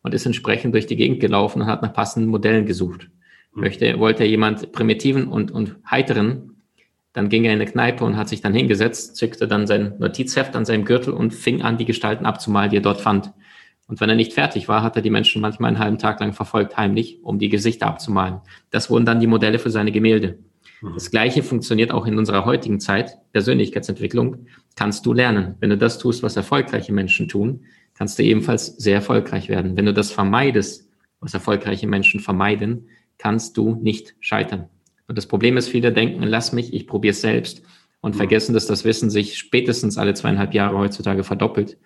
Und 0.03 0.13
ist 0.13 0.27
entsprechend 0.27 0.75
durch 0.75 0.87
die 0.87 0.97
Gegend 0.97 1.21
gelaufen 1.21 1.63
und 1.63 1.67
hat 1.67 1.81
nach 1.81 1.95
passenden 1.95 2.29
Modellen 2.29 2.67
gesucht. 2.67 3.09
Hm. 3.55 3.63
Möchte, 3.63 3.99
wollte 3.99 4.25
er 4.25 4.29
jemand 4.29 4.73
primitiven 4.73 5.27
und, 5.27 5.51
und 5.51 5.77
heiteren, 5.91 6.54
dann 7.15 7.29
ging 7.29 7.45
er 7.45 7.53
in 7.53 7.61
eine 7.61 7.71
Kneipe 7.71 8.05
und 8.05 8.17
hat 8.17 8.29
sich 8.29 8.43
dann 8.43 8.53
hingesetzt, 8.53 9.17
zückte 9.17 9.49
dann 9.49 9.67
sein 9.67 9.95
Notizheft 9.99 10.55
an 10.57 10.65
seinem 10.65 10.85
Gürtel 10.85 11.15
und 11.15 11.33
fing 11.33 11.63
an, 11.63 11.79
die 11.79 11.85
Gestalten 11.85 12.27
abzumalen, 12.27 12.71
die 12.71 12.77
er 12.77 12.83
dort 12.83 13.01
fand. 13.01 13.33
Und 13.87 14.01
wenn 14.01 14.11
er 14.11 14.17
nicht 14.17 14.33
fertig 14.33 14.69
war, 14.69 14.83
hat 14.83 14.97
er 14.97 15.03
die 15.03 15.11
Menschen 15.11 15.41
manchmal 15.41 15.69
einen 15.69 15.79
halben 15.79 15.99
Tag 15.99 16.19
lang 16.19 16.33
verfolgt, 16.33 16.77
heimlich, 16.77 17.21
um 17.23 17.39
die 17.39 17.49
Gesichter 17.49 17.87
abzumalen. 17.87 18.41
Das 18.71 18.91
wurden 18.91 19.07
dann 19.07 19.21
die 19.21 19.29
Modelle 19.29 19.61
für 19.61 19.71
seine 19.71 19.93
Gemälde. 19.93 20.39
Mhm. 20.81 20.95
Das 20.95 21.11
Gleiche 21.13 21.45
funktioniert 21.45 21.93
auch 21.93 22.07
in 22.07 22.19
unserer 22.19 22.45
heutigen 22.47 22.81
Zeit. 22.81 23.17
Persönlichkeitsentwicklung 23.33 24.47
kannst 24.75 25.07
du 25.07 25.13
lernen. 25.13 25.55
Wenn 25.61 25.71
du 25.71 25.79
das 25.79 25.99
tust, 25.99 26.25
was 26.25 26.37
erfolgreiche 26.37 26.93
Menschen 26.93 27.29
tun, 27.29 27.61
kannst 27.95 28.19
du 28.19 28.25
ebenfalls 28.25 28.77
sehr 28.77 28.97
erfolgreich 28.97 29.49
werden. 29.49 29.77
Wenn 29.77 29.87
du 29.87 29.95
das 29.95 30.11
vermeidest, 30.11 30.91
was 31.21 31.33
erfolgreiche 31.33 31.87
Menschen 31.87 32.19
vermeiden, 32.19 32.89
kannst 33.19 33.57
du 33.57 33.77
nicht 33.77 34.17
scheitern. 34.19 34.69
Und 35.07 35.19
das 35.19 35.27
Problem 35.27 35.57
ist, 35.57 35.69
viele 35.69 35.93
denken, 35.93 36.23
lass 36.23 36.53
mich, 36.53 36.73
ich 36.73 36.87
probiere 36.87 37.13
es 37.13 37.21
selbst 37.21 37.63
und 38.01 38.15
mhm. 38.15 38.19
vergessen, 38.19 38.55
dass 38.55 38.67
das 38.67 38.85
Wissen 38.85 39.11
sich 39.11 39.39
spätestens 39.39 39.99
alle 39.99 40.15
zweieinhalb 40.15 40.55
Jahre 40.55 40.79
heutzutage 40.79 41.25
verdoppelt. 41.25 41.79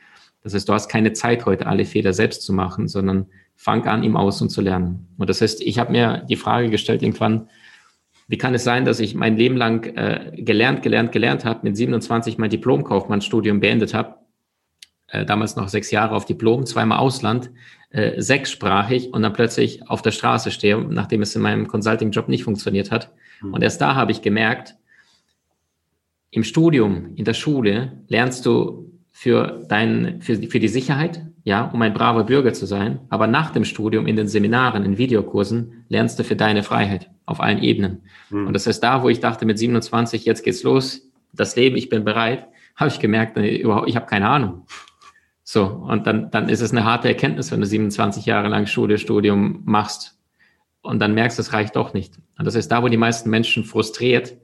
Das 0.42 0.54
heißt, 0.54 0.68
du 0.68 0.72
hast 0.72 0.88
keine 0.88 1.12
Zeit 1.12 1.46
heute, 1.46 1.66
alle 1.66 1.84
Fehler 1.84 2.12
selbst 2.12 2.42
zu 2.42 2.52
machen, 2.52 2.88
sondern 2.88 3.26
fang 3.56 3.84
an, 3.86 4.04
im 4.04 4.16
Außen 4.16 4.48
zu 4.48 4.60
lernen. 4.60 5.08
Und 5.18 5.28
das 5.28 5.40
heißt, 5.40 5.60
ich 5.62 5.78
habe 5.78 5.90
mir 5.90 6.24
die 6.28 6.36
Frage 6.36 6.70
gestellt 6.70 7.02
irgendwann, 7.02 7.48
wie 8.28 8.38
kann 8.38 8.54
es 8.54 8.62
sein, 8.62 8.84
dass 8.84 9.00
ich 9.00 9.14
mein 9.14 9.36
Leben 9.36 9.56
lang 9.56 9.84
äh, 9.96 10.32
gelernt, 10.36 10.82
gelernt, 10.82 11.12
gelernt 11.12 11.44
habe, 11.44 11.60
mit 11.62 11.76
27 11.76 12.36
mein 12.38 12.50
Diplomkaufmannsstudium 12.50 13.58
beendet 13.58 13.94
habe, 13.94 14.16
äh, 15.08 15.24
damals 15.24 15.56
noch 15.56 15.68
sechs 15.68 15.90
Jahre 15.90 16.14
auf 16.14 16.24
Diplom, 16.24 16.66
zweimal 16.66 16.98
Ausland, 16.98 17.50
äh, 17.90 18.20
sechssprachig 18.20 19.12
und 19.12 19.22
dann 19.22 19.32
plötzlich 19.32 19.88
auf 19.88 20.02
der 20.02 20.10
Straße 20.10 20.50
stehe, 20.50 20.78
nachdem 20.78 21.22
es 21.22 21.34
in 21.34 21.42
meinem 21.42 21.68
Consulting-Job 21.68 22.28
nicht 22.28 22.44
funktioniert 22.44 22.90
hat. 22.90 23.10
Mhm. 23.40 23.54
Und 23.54 23.62
erst 23.62 23.80
da 23.80 23.94
habe 23.94 24.12
ich 24.12 24.22
gemerkt, 24.22 24.76
im 26.30 26.44
Studium, 26.44 27.14
in 27.16 27.24
der 27.24 27.34
Schule 27.34 28.02
lernst 28.08 28.44
du 28.44 28.92
für, 29.10 29.64
dein, 29.68 30.20
für, 30.20 30.36
für 30.36 30.60
die 30.60 30.68
Sicherheit, 30.68 31.24
ja, 31.44 31.64
um 31.64 31.80
ein 31.80 31.94
braver 31.94 32.24
Bürger 32.24 32.52
zu 32.52 32.66
sein. 32.66 33.00
Aber 33.08 33.26
nach 33.26 33.50
dem 33.50 33.64
Studium 33.64 34.06
in 34.06 34.16
den 34.16 34.28
Seminaren, 34.28 34.84
in 34.84 34.98
Videokursen, 34.98 35.84
lernst 35.88 36.18
du 36.18 36.24
für 36.24 36.36
deine 36.36 36.62
Freiheit 36.62 37.10
auf 37.24 37.40
allen 37.40 37.62
Ebenen. 37.62 38.02
Mhm. 38.28 38.48
Und 38.48 38.52
das 38.52 38.66
heißt, 38.66 38.82
da, 38.82 39.02
wo 39.02 39.08
ich 39.08 39.20
dachte 39.20 39.46
mit 39.46 39.58
27, 39.58 40.26
jetzt 40.26 40.44
geht's 40.44 40.62
los, 40.62 41.10
das 41.32 41.56
Leben, 41.56 41.76
ich 41.76 41.88
bin 41.88 42.04
bereit, 42.04 42.46
habe 42.76 42.90
ich 42.90 43.00
gemerkt, 43.00 43.36
überhaupt, 43.36 43.88
ich 43.88 43.96
habe 43.96 44.06
keine 44.06 44.28
Ahnung. 44.28 44.66
So, 45.50 45.64
und 45.64 46.06
dann, 46.06 46.30
dann 46.30 46.50
ist 46.50 46.60
es 46.60 46.72
eine 46.72 46.84
harte 46.84 47.08
Erkenntnis, 47.08 47.50
wenn 47.50 47.62
du 47.62 47.66
27 47.66 48.26
Jahre 48.26 48.48
lang 48.48 48.66
Schule, 48.66 48.98
Studium 48.98 49.62
machst 49.64 50.20
und 50.82 50.98
dann 50.98 51.14
merkst, 51.14 51.38
es 51.38 51.54
reicht 51.54 51.74
doch 51.74 51.94
nicht. 51.94 52.18
Und 52.38 52.44
das 52.44 52.54
heißt, 52.54 52.70
da, 52.70 52.82
wo 52.82 52.88
die 52.88 52.98
meisten 52.98 53.30
Menschen 53.30 53.64
frustriert 53.64 54.36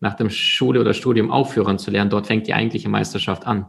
nach 0.00 0.14
dem 0.14 0.30
Schule 0.30 0.80
oder 0.80 0.94
Studium 0.94 1.30
aufhören 1.30 1.78
zu 1.78 1.90
lernen, 1.90 2.08
dort 2.08 2.28
fängt 2.28 2.46
die 2.46 2.54
eigentliche 2.54 2.88
Meisterschaft 2.88 3.46
an. 3.46 3.66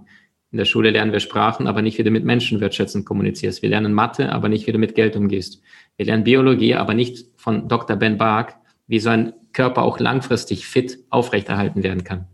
In 0.51 0.57
der 0.57 0.63
Schule 0.63 0.91
lernen 0.91 1.11
wir 1.11 1.19
Sprachen, 1.19 1.67
aber 1.67 1.81
nicht, 1.81 1.97
wie 1.97 2.03
du 2.03 2.11
mit 2.11 2.23
Menschen 2.23 2.61
wertschätzend 2.61 3.05
kommunizierst. 3.05 3.61
Wir 3.61 3.71
lernen 3.71 3.91
Mathe, 3.93 4.31
aber 4.31 4.47
nicht, 4.47 4.65
wie 4.65 4.71
du 4.71 4.77
mit 4.77 4.95
Geld 4.95 5.17
umgehst. 5.17 5.61
Wir 5.97 6.05
lernen 6.05 6.23
Biologie, 6.23 6.75
aber 6.75 6.93
nicht 6.93 7.25
von 7.35 7.67
Dr. 7.67 7.97
Ben 7.97 8.17
Bark, 8.17 8.55
wie 8.87 8.99
so 8.99 9.09
ein 9.09 9.33
Körper 9.51 9.81
auch 9.81 9.99
langfristig 9.99 10.65
fit 10.65 10.99
aufrechterhalten 11.09 11.83
werden 11.83 12.05
kann. 12.05 12.29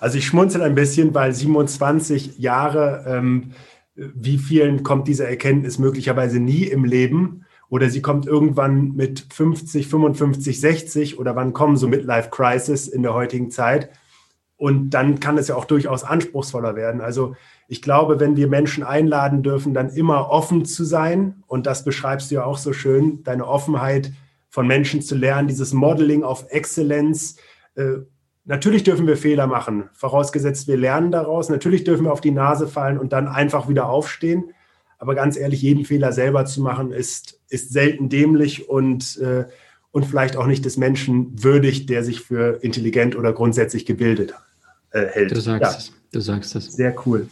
Also 0.00 0.18
ich 0.18 0.26
schmunzel 0.26 0.62
ein 0.62 0.74
bisschen, 0.74 1.14
weil 1.14 1.32
27 1.32 2.38
Jahre, 2.38 3.04
ähm, 3.06 3.52
wie 3.94 4.38
vielen 4.38 4.82
kommt 4.82 5.06
diese 5.08 5.26
Erkenntnis 5.26 5.78
möglicherweise 5.78 6.40
nie 6.40 6.64
im 6.64 6.84
Leben? 6.84 7.44
Oder 7.68 7.88
sie 7.88 8.02
kommt 8.02 8.26
irgendwann 8.26 8.96
mit 8.96 9.26
50, 9.32 9.86
55, 9.86 10.58
60 10.58 11.18
oder 11.18 11.36
wann 11.36 11.52
kommen 11.52 11.76
so 11.76 11.86
Midlife 11.86 12.30
Crisis 12.30 12.88
in 12.88 13.02
der 13.02 13.14
heutigen 13.14 13.50
Zeit? 13.50 13.90
Und 14.56 14.90
dann 14.90 15.20
kann 15.20 15.38
es 15.38 15.48
ja 15.48 15.54
auch 15.54 15.64
durchaus 15.64 16.02
anspruchsvoller 16.02 16.74
werden. 16.74 17.00
Also 17.00 17.36
ich 17.68 17.80
glaube, 17.80 18.18
wenn 18.20 18.36
wir 18.36 18.48
Menschen 18.48 18.82
einladen 18.82 19.42
dürfen, 19.42 19.72
dann 19.72 19.90
immer 19.90 20.30
offen 20.30 20.64
zu 20.64 20.84
sein. 20.84 21.42
Und 21.46 21.66
das 21.66 21.84
beschreibst 21.84 22.30
du 22.30 22.36
ja 22.36 22.44
auch 22.44 22.58
so 22.58 22.72
schön, 22.72 23.22
deine 23.22 23.46
Offenheit 23.46 24.12
von 24.48 24.66
Menschen 24.66 25.00
zu 25.00 25.14
lernen, 25.14 25.46
dieses 25.46 25.72
Modeling 25.72 26.24
auf 26.24 26.46
Exzellenz. 26.50 27.36
Äh, 27.76 28.00
natürlich 28.50 28.82
dürfen 28.82 29.06
wir 29.06 29.16
Fehler 29.16 29.46
machen, 29.46 29.88
vorausgesetzt 29.94 30.68
wir 30.68 30.76
lernen 30.76 31.10
daraus. 31.10 31.48
Natürlich 31.48 31.84
dürfen 31.84 32.04
wir 32.04 32.12
auf 32.12 32.20
die 32.20 32.30
Nase 32.32 32.66
fallen 32.66 32.98
und 32.98 33.12
dann 33.14 33.28
einfach 33.28 33.68
wieder 33.68 33.88
aufstehen. 33.88 34.52
Aber 34.98 35.14
ganz 35.14 35.38
ehrlich, 35.38 35.62
jeden 35.62 35.86
Fehler 35.86 36.12
selber 36.12 36.44
zu 36.44 36.60
machen, 36.60 36.92
ist, 36.92 37.40
ist 37.48 37.72
selten 37.72 38.10
dämlich 38.10 38.68
und 38.68 39.16
äh, 39.18 39.46
und 39.92 40.06
vielleicht 40.06 40.36
auch 40.36 40.46
nicht 40.46 40.64
des 40.64 40.76
Menschen 40.76 41.42
würdig, 41.42 41.86
der 41.86 42.04
sich 42.04 42.20
für 42.20 42.62
intelligent 42.62 43.16
oder 43.16 43.32
grundsätzlich 43.32 43.86
gebildet 43.86 44.34
äh, 44.92 45.06
hält. 45.06 45.32
Du 45.32 45.40
sagst 45.40 45.62
ja. 45.62 45.78
es. 45.78 45.92
Du 46.12 46.20
sagst 46.20 46.54
es. 46.54 46.72
Sehr 46.72 46.94
cool. 47.06 47.28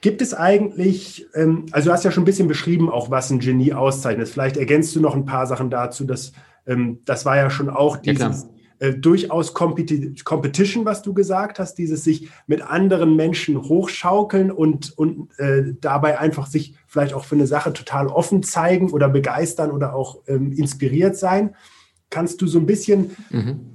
Gibt 0.00 0.22
es 0.22 0.34
eigentlich, 0.34 1.26
ähm, 1.34 1.66
also 1.72 1.88
du 1.88 1.92
hast 1.92 2.04
ja 2.04 2.12
schon 2.12 2.22
ein 2.22 2.26
bisschen 2.26 2.46
beschrieben, 2.46 2.90
auch 2.90 3.10
was 3.10 3.30
ein 3.30 3.40
Genie 3.40 3.72
auszeichnet. 3.72 4.28
Vielleicht 4.28 4.56
ergänzt 4.56 4.94
du 4.94 5.00
noch 5.00 5.16
ein 5.16 5.24
paar 5.24 5.46
Sachen 5.46 5.70
dazu. 5.70 6.04
Dass, 6.04 6.32
ähm, 6.66 7.00
das 7.04 7.24
war 7.24 7.36
ja 7.36 7.50
schon 7.50 7.68
auch 7.68 7.96
dieses 7.96 8.42
ja, 8.42 8.48
äh, 8.78 8.92
durchaus 8.94 9.54
Competi 9.54 10.14
Competition, 10.24 10.84
was 10.84 11.02
du 11.02 11.14
gesagt 11.14 11.58
hast, 11.58 11.74
dieses 11.74 12.04
sich 12.04 12.28
mit 12.46 12.62
anderen 12.62 13.16
Menschen 13.16 13.62
hochschaukeln 13.62 14.50
und, 14.50 14.96
und 14.98 15.28
äh, 15.38 15.74
dabei 15.80 16.18
einfach 16.18 16.46
sich 16.46 16.74
vielleicht 16.86 17.14
auch 17.14 17.24
für 17.24 17.36
eine 17.36 17.46
Sache 17.46 17.72
total 17.72 18.08
offen 18.08 18.42
zeigen 18.42 18.90
oder 18.90 19.08
begeistern 19.08 19.70
oder 19.70 19.94
auch 19.94 20.18
ähm, 20.26 20.52
inspiriert 20.52 21.16
sein. 21.16 21.54
Kannst 22.10 22.40
du 22.40 22.46
so 22.46 22.58
ein 22.58 22.66
bisschen 22.66 23.16
mhm 23.30 23.72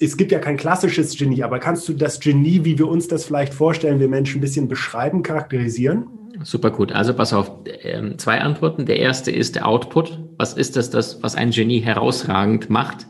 es 0.00 0.16
gibt 0.16 0.32
ja 0.32 0.38
kein 0.38 0.56
klassisches 0.56 1.16
Genie, 1.16 1.42
aber 1.42 1.58
kannst 1.58 1.86
du 1.88 1.92
das 1.92 2.20
Genie, 2.20 2.64
wie 2.64 2.78
wir 2.78 2.88
uns 2.88 3.06
das 3.06 3.26
vielleicht 3.26 3.52
vorstellen, 3.52 4.00
wir 4.00 4.08
Menschen 4.08 4.38
ein 4.38 4.40
bisschen 4.40 4.66
beschreiben, 4.66 5.22
charakterisieren? 5.22 6.06
Super 6.42 6.70
gut. 6.70 6.92
Also 6.92 7.12
pass 7.12 7.34
auf, 7.34 7.50
ähm, 7.82 8.16
zwei 8.18 8.40
Antworten. 8.40 8.86
Der 8.86 8.98
erste 8.98 9.30
ist 9.30 9.56
der 9.56 9.68
Output. 9.68 10.18
Was 10.38 10.54
ist 10.54 10.76
das, 10.76 10.88
das 10.88 11.22
was 11.22 11.34
ein 11.34 11.50
Genie 11.50 11.80
herausragend 11.80 12.70
macht? 12.70 13.06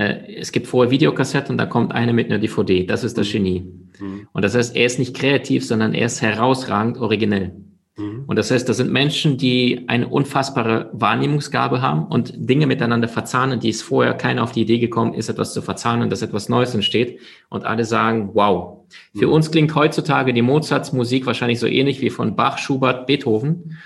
Äh, 0.00 0.34
es 0.36 0.50
gibt 0.50 0.66
vorher 0.66 0.90
Videokassetten, 0.90 1.58
da 1.58 1.66
kommt 1.66 1.92
eine 1.92 2.14
mit 2.14 2.30
einer 2.30 2.38
DVD. 2.38 2.84
Das 2.84 3.04
ist 3.04 3.18
das 3.18 3.28
mhm. 3.28 3.32
Genie. 3.32 3.60
Mhm. 4.00 4.28
Und 4.32 4.42
das 4.42 4.54
heißt, 4.54 4.74
er 4.74 4.86
ist 4.86 4.98
nicht 4.98 5.14
kreativ, 5.14 5.66
sondern 5.66 5.92
er 5.92 6.06
ist 6.06 6.22
herausragend 6.22 6.96
originell. 6.96 7.52
Mhm. 7.98 8.24
Und 8.26 8.36
das 8.36 8.50
heißt, 8.50 8.66
das 8.66 8.78
sind 8.78 8.90
Menschen, 8.90 9.36
die 9.36 9.84
eine 9.88 10.08
unfassbare 10.08 10.88
Wahrnehmungsgabe 10.94 11.82
haben 11.82 12.06
und 12.06 12.32
Dinge 12.34 12.66
miteinander 12.66 13.08
verzahnen, 13.08 13.60
die 13.60 13.68
es 13.68 13.82
vorher 13.82 14.14
keiner 14.14 14.42
auf 14.42 14.52
die 14.52 14.62
Idee 14.62 14.78
gekommen 14.78 15.12
ist, 15.12 15.28
etwas 15.28 15.52
zu 15.52 15.60
verzahnen, 15.60 16.08
dass 16.08 16.22
etwas 16.22 16.48
Neues 16.48 16.74
entsteht. 16.74 17.20
Und 17.50 17.66
alle 17.66 17.84
sagen, 17.84 18.30
wow. 18.32 18.78
Für 19.14 19.26
mhm. 19.26 19.34
uns 19.34 19.50
klingt 19.50 19.74
heutzutage 19.74 20.32
die 20.32 20.40
Mozarts 20.40 20.94
Musik 20.94 21.26
wahrscheinlich 21.26 21.60
so 21.60 21.66
ähnlich 21.66 22.00
wie 22.00 22.10
von 22.10 22.36
Bach, 22.36 22.56
Schubert, 22.56 23.06
Beethoven. 23.06 23.76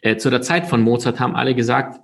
Äh, 0.00 0.16
zu 0.16 0.30
der 0.30 0.40
Zeit 0.40 0.66
von 0.66 0.80
Mozart 0.80 1.20
haben 1.20 1.36
alle 1.36 1.54
gesagt, 1.54 2.00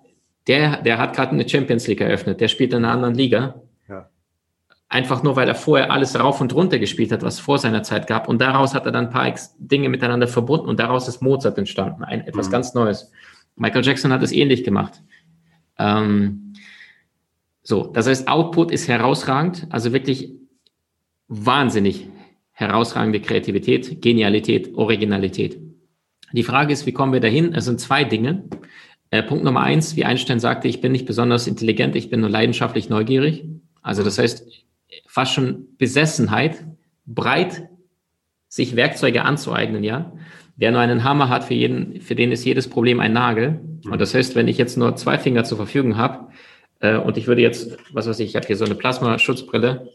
der, 0.47 0.83
der 0.83 0.99
hat 0.99 1.15
gerade 1.15 1.33
eine 1.33 1.49
Champions 1.49 1.87
League 1.87 2.01
eröffnet, 2.01 2.41
der 2.41 2.49
spielt 2.49 2.73
in 2.73 2.85
einer 2.85 2.93
anderen 2.93 3.15
Liga. 3.15 3.63
Ja. 3.89 4.11
Einfach 4.89 5.23
nur, 5.23 5.37
weil 5.37 5.49
er 5.49 5.55
vorher 5.55 5.91
alles 5.91 6.19
rauf 6.19 6.41
und 6.41 6.55
runter 6.55 6.79
gespielt 6.79 7.13
hat, 7.13 7.23
was 7.23 7.41
vor 7.41 7.59
seiner 7.59 7.83
Zeit 7.83 8.07
gab. 8.07 8.29
Und 8.29 8.41
daraus 8.41 8.75
hat 8.75 8.87
er 8.87 8.93
dann 8.93 9.07
ein 9.07 9.11
paar 9.11 9.33
Dinge 9.59 9.89
miteinander 9.89 10.29
verbunden 10.29 10.69
und 10.69 10.79
daraus 10.79 11.09
ist 11.09 11.23
Mozart 11.23 11.59
entstanden, 11.59 12.05
ein, 12.05 12.27
etwas 12.27 12.49
mhm. 12.49 12.53
ganz 12.53 12.75
Neues. 12.75 13.11
Michael 13.57 13.85
Jackson 13.85 14.13
hat 14.13 14.23
es 14.23 14.33
ähnlich 14.33 14.65
gemacht. 14.65 15.03
Ähm, 15.79 16.55
so, 17.63 17.87
das 17.87 18.07
heißt, 18.07 18.29
Output 18.29 18.71
ist 18.71 18.89
herausragend, 18.89 19.67
also 19.71 19.93
wirklich 19.93 20.33
wahnsinnig 21.29 22.09
herausragende 22.53 23.21
Kreativität, 23.21 24.03
Genialität, 24.03 24.75
Originalität. 24.75 25.59
Die 26.33 26.43
Frage 26.43 26.73
ist, 26.73 26.85
wie 26.87 26.93
kommen 26.93 27.13
wir 27.13 27.21
dahin? 27.21 27.55
Es 27.55 27.65
sind 27.65 27.81
zwei 27.81 28.05
Dinge. 28.05 28.45
Äh, 29.15 29.23
Punkt 29.23 29.45
Nummer 29.45 29.61
eins, 29.61 29.95
wie 29.95 30.05
Einstein 30.05 30.41
sagte, 30.41 30.67
ich 30.67 30.81
bin 30.81 30.91
nicht 30.91 31.07
besonders 31.07 31.47
intelligent, 31.47 31.95
ich 31.95 32.11
bin 32.11 32.19
nur 32.19 32.31
leidenschaftlich 32.31 32.89
neugierig. 32.89 33.45
Also 33.81 34.03
das 34.03 34.19
heißt, 34.19 34.45
fast 35.07 35.33
schon 35.33 35.69
Besessenheit, 35.79 36.65
breit 37.07 37.69
sich 38.49 38.75
Werkzeuge 38.75 39.23
anzueignen, 39.23 39.85
ja. 39.85 40.15
Wer 40.57 40.73
nur 40.73 40.81
einen 40.81 41.05
Hammer 41.05 41.29
hat, 41.29 41.45
für 41.45 41.55
jeden, 41.55 42.01
für 42.01 42.17
den 42.17 42.33
ist 42.33 42.45
jedes 42.45 42.67
Problem 42.67 42.99
ein 42.99 43.13
Nagel. 43.13 43.61
Und 43.89 44.01
das 44.01 44.15
heißt, 44.15 44.35
wenn 44.35 44.49
ich 44.49 44.59
jetzt 44.59 44.77
nur 44.77 44.97
zwei 44.97 45.17
Finger 45.17 45.45
zur 45.45 45.59
Verfügung 45.59 45.97
habe 45.97 46.33
äh, 46.81 46.97
und 46.97 47.17
ich 47.17 47.29
würde 47.29 47.43
jetzt, 47.43 47.79
was 47.93 48.09
weiß 48.09 48.19
ich, 48.19 48.31
ich 48.31 48.35
habe 48.35 48.49
hier 48.49 48.57
so 48.57 48.65
eine 48.65 48.75
Plasmaschutzbrille 48.75 49.91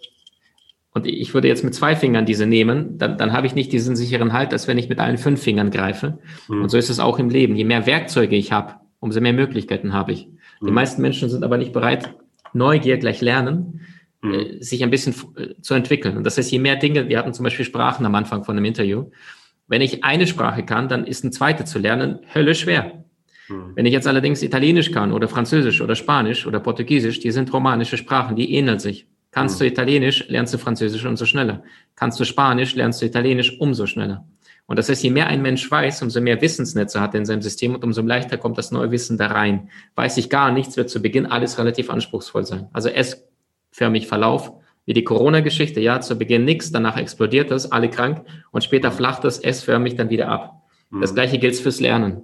und 0.94 1.06
ich 1.06 1.34
würde 1.34 1.50
jetzt 1.50 1.66
mit 1.66 1.76
zwei 1.76 1.98
Fingern 1.98 2.26
diese 2.26 2.46
nehmen, 2.46 2.98
dann, 2.98 3.18
dann 3.18 3.34
habe 3.34 3.48
ich 3.48 3.54
nicht 3.54 3.74
diesen 3.74 3.98
sicheren 3.98 4.32
Halt, 4.32 4.54
als 4.54 4.70
wenn 4.70 4.78
ich 4.78 4.88
mit 4.88 5.00
allen 5.00 5.18
fünf 5.18 5.44
Fingern 5.44 5.72
greife. 5.72 6.20
Mhm. 6.48 6.62
Und 6.62 6.70
so 6.70 6.78
ist 6.78 6.90
es 6.90 7.02
auch 7.02 7.20
im 7.20 7.30
Leben. 7.30 7.58
Je 7.58 7.66
mehr 7.66 7.86
Werkzeuge 7.86 8.38
ich 8.38 8.54
habe, 8.54 8.76
umso 9.00 9.22
mehr 9.22 9.34
Möglichkeiten 9.34 9.94
habe 9.94 10.12
ich. 10.12 10.28
Mhm. 10.60 10.68
Die 10.68 10.72
meisten 10.72 11.02
Menschen 11.02 11.30
sind 11.30 11.44
aber 11.44 11.58
nicht 11.58 11.74
bereit, 11.74 12.16
Neugier 12.54 12.98
gleich 12.98 13.22
lernen, 13.22 13.82
mhm. 14.22 14.34
äh, 14.34 14.64
sich 14.64 14.84
ein 14.84 14.90
bisschen 14.90 15.14
äh, 15.36 15.62
zu 15.62 15.74
entwickeln. 15.74 16.18
Und 16.18 16.24
das 16.24 16.38
heißt, 16.38 16.52
je 16.52 16.60
mehr 16.60 16.76
Dinge, 16.76 17.10
wir 17.10 17.18
hatten 17.18 17.34
zum 17.34 17.44
Beispiel 17.44 17.66
Sprachen 17.66 18.06
am 18.06 18.16
Anfang 18.16 18.44
von 18.44 18.58
einem 18.58 18.66
Interview. 18.66 19.10
Wenn 19.68 19.82
ich 19.82 20.04
eine 20.04 20.26
Sprache 20.26 20.64
kann, 20.64 20.88
dann 20.88 21.06
ist 21.06 21.24
eine 21.24 21.32
zweite 21.32 21.64
zu 21.64 21.80
lernen 21.80 22.20
Hölle 22.34 22.56
schwer. 22.56 23.06
Mhm. 23.48 23.74
Wenn 23.76 23.86
ich 23.86 23.94
jetzt 23.94 24.08
allerdings 24.08 24.42
Italienisch 24.42 24.92
kann 24.92 25.12
oder 25.12 25.28
Französisch 25.28 25.82
oder 25.82 25.96
Spanisch 25.96 26.48
oder 26.48 26.60
Portugiesisch, 26.60 27.20
die 27.20 27.32
sind 27.32 27.54
romanische 27.54 27.98
Sprachen, 27.98 28.36
die 28.36 28.54
ähneln 28.54 28.80
sich. 28.80 29.08
Kannst 29.32 29.60
du 29.60 29.64
mhm. 29.64 29.72
Italienisch, 29.72 30.28
lernst 30.28 30.54
du 30.54 30.58
Französisch 30.58 31.06
umso 31.06 31.26
schneller. 31.26 31.64
Kannst 31.96 32.20
du 32.20 32.26
Spanisch, 32.26 32.76
lernst 32.76 33.02
du 33.02 33.06
Italienisch 33.06 33.60
umso 33.60 33.86
schneller. 33.86 34.26
Und 34.70 34.78
das 34.78 34.88
heißt, 34.88 35.02
je 35.02 35.10
mehr 35.10 35.26
ein 35.26 35.42
Mensch 35.42 35.70
weiß, 35.70 36.04
umso 36.04 36.22
mehr 36.22 36.40
Wissensnetze 36.44 37.02
hat 37.02 37.16
er 37.16 37.22
in 37.22 37.26
seinem 37.26 37.42
System 37.42 37.74
und 37.74 37.84
umso 37.84 38.04
leichter 38.04 38.38
kommt 38.38 38.56
das 38.60 38.70
neue 38.70 38.92
Wissen 38.92 39.18
da 39.18 39.26
rein. 39.26 39.70
Weiß 39.96 40.16
ich 40.18 40.30
gar 40.30 40.52
nichts, 40.52 40.78
wird 40.78 40.92
zu 40.92 41.02
Beginn 41.02 41.26
alles 41.26 41.58
relativ 41.58 41.90
anspruchsvoll 41.90 42.46
sein. 42.46 42.68
Also 42.72 42.90
S-förmig 42.90 44.06
Verlauf, 44.06 44.52
wie 44.86 44.94
die 44.94 45.04
Corona-Geschichte. 45.04 45.80
Ja, 45.80 46.02
zu 46.02 46.20
Beginn 46.20 46.46
nichts, 46.46 46.72
danach 46.72 46.98
explodiert 46.98 47.50
das, 47.50 47.72
alle 47.72 47.90
krank 47.90 48.22
und 48.52 48.64
später 48.64 48.92
flacht 48.92 49.24
das 49.24 49.40
S-förmig 49.40 49.96
dann 49.96 50.12
wieder 50.12 50.28
ab. 50.28 50.62
Das 51.02 51.12
mhm. 51.12 51.16
gleiche 51.16 51.40
gilt 51.40 51.56
fürs 51.56 51.80
Lernen. 51.80 52.22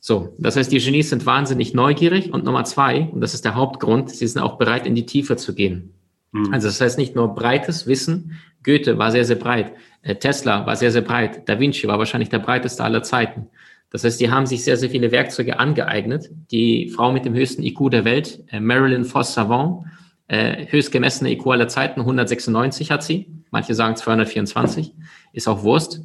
So, 0.00 0.34
das 0.38 0.56
heißt, 0.56 0.72
die 0.72 0.80
Genies 0.80 1.10
sind 1.10 1.24
wahnsinnig 1.24 1.72
neugierig 1.72 2.32
und 2.32 2.44
Nummer 2.44 2.64
zwei, 2.64 3.08
und 3.12 3.20
das 3.20 3.32
ist 3.32 3.44
der 3.44 3.54
Hauptgrund, 3.54 4.10
sie 4.10 4.26
sind 4.26 4.42
auch 4.42 4.58
bereit, 4.58 4.86
in 4.86 4.96
die 4.96 5.06
Tiefe 5.06 5.36
zu 5.36 5.54
gehen. 5.54 5.94
Mhm. 6.36 6.52
Also 6.52 6.68
das 6.68 6.80
heißt 6.80 6.98
nicht 6.98 7.14
nur 7.14 7.34
breites 7.34 7.86
Wissen, 7.86 8.38
Goethe 8.62 8.98
war 8.98 9.10
sehr, 9.10 9.24
sehr 9.24 9.36
breit, 9.36 9.72
äh, 10.02 10.16
Tesla 10.16 10.66
war 10.66 10.76
sehr, 10.76 10.90
sehr 10.90 11.02
breit, 11.02 11.48
Da 11.48 11.58
Vinci 11.58 11.86
war 11.86 11.98
wahrscheinlich 11.98 12.28
der 12.28 12.40
breiteste 12.40 12.84
aller 12.84 13.02
Zeiten. 13.02 13.48
Das 13.90 14.04
heißt, 14.04 14.20
die 14.20 14.30
haben 14.30 14.46
sich 14.46 14.64
sehr, 14.64 14.76
sehr 14.76 14.90
viele 14.90 15.12
Werkzeuge 15.12 15.58
angeeignet. 15.58 16.30
Die 16.50 16.88
Frau 16.88 17.12
mit 17.12 17.24
dem 17.24 17.34
höchsten 17.34 17.62
IQ 17.62 17.90
der 17.90 18.04
Welt, 18.04 18.42
äh, 18.50 18.60
Marilyn 18.60 19.04
Foss-Savant, 19.04 19.84
äh, 20.28 20.66
höchst 20.66 20.90
gemessene 20.90 21.30
IQ 21.32 21.46
aller 21.46 21.68
Zeiten, 21.68 22.00
196 22.00 22.90
hat 22.90 23.02
sie. 23.04 23.30
Manche 23.50 23.74
sagen 23.74 23.94
224, 23.94 24.92
ist 25.32 25.48
auch 25.48 25.62
Wurst. 25.62 26.02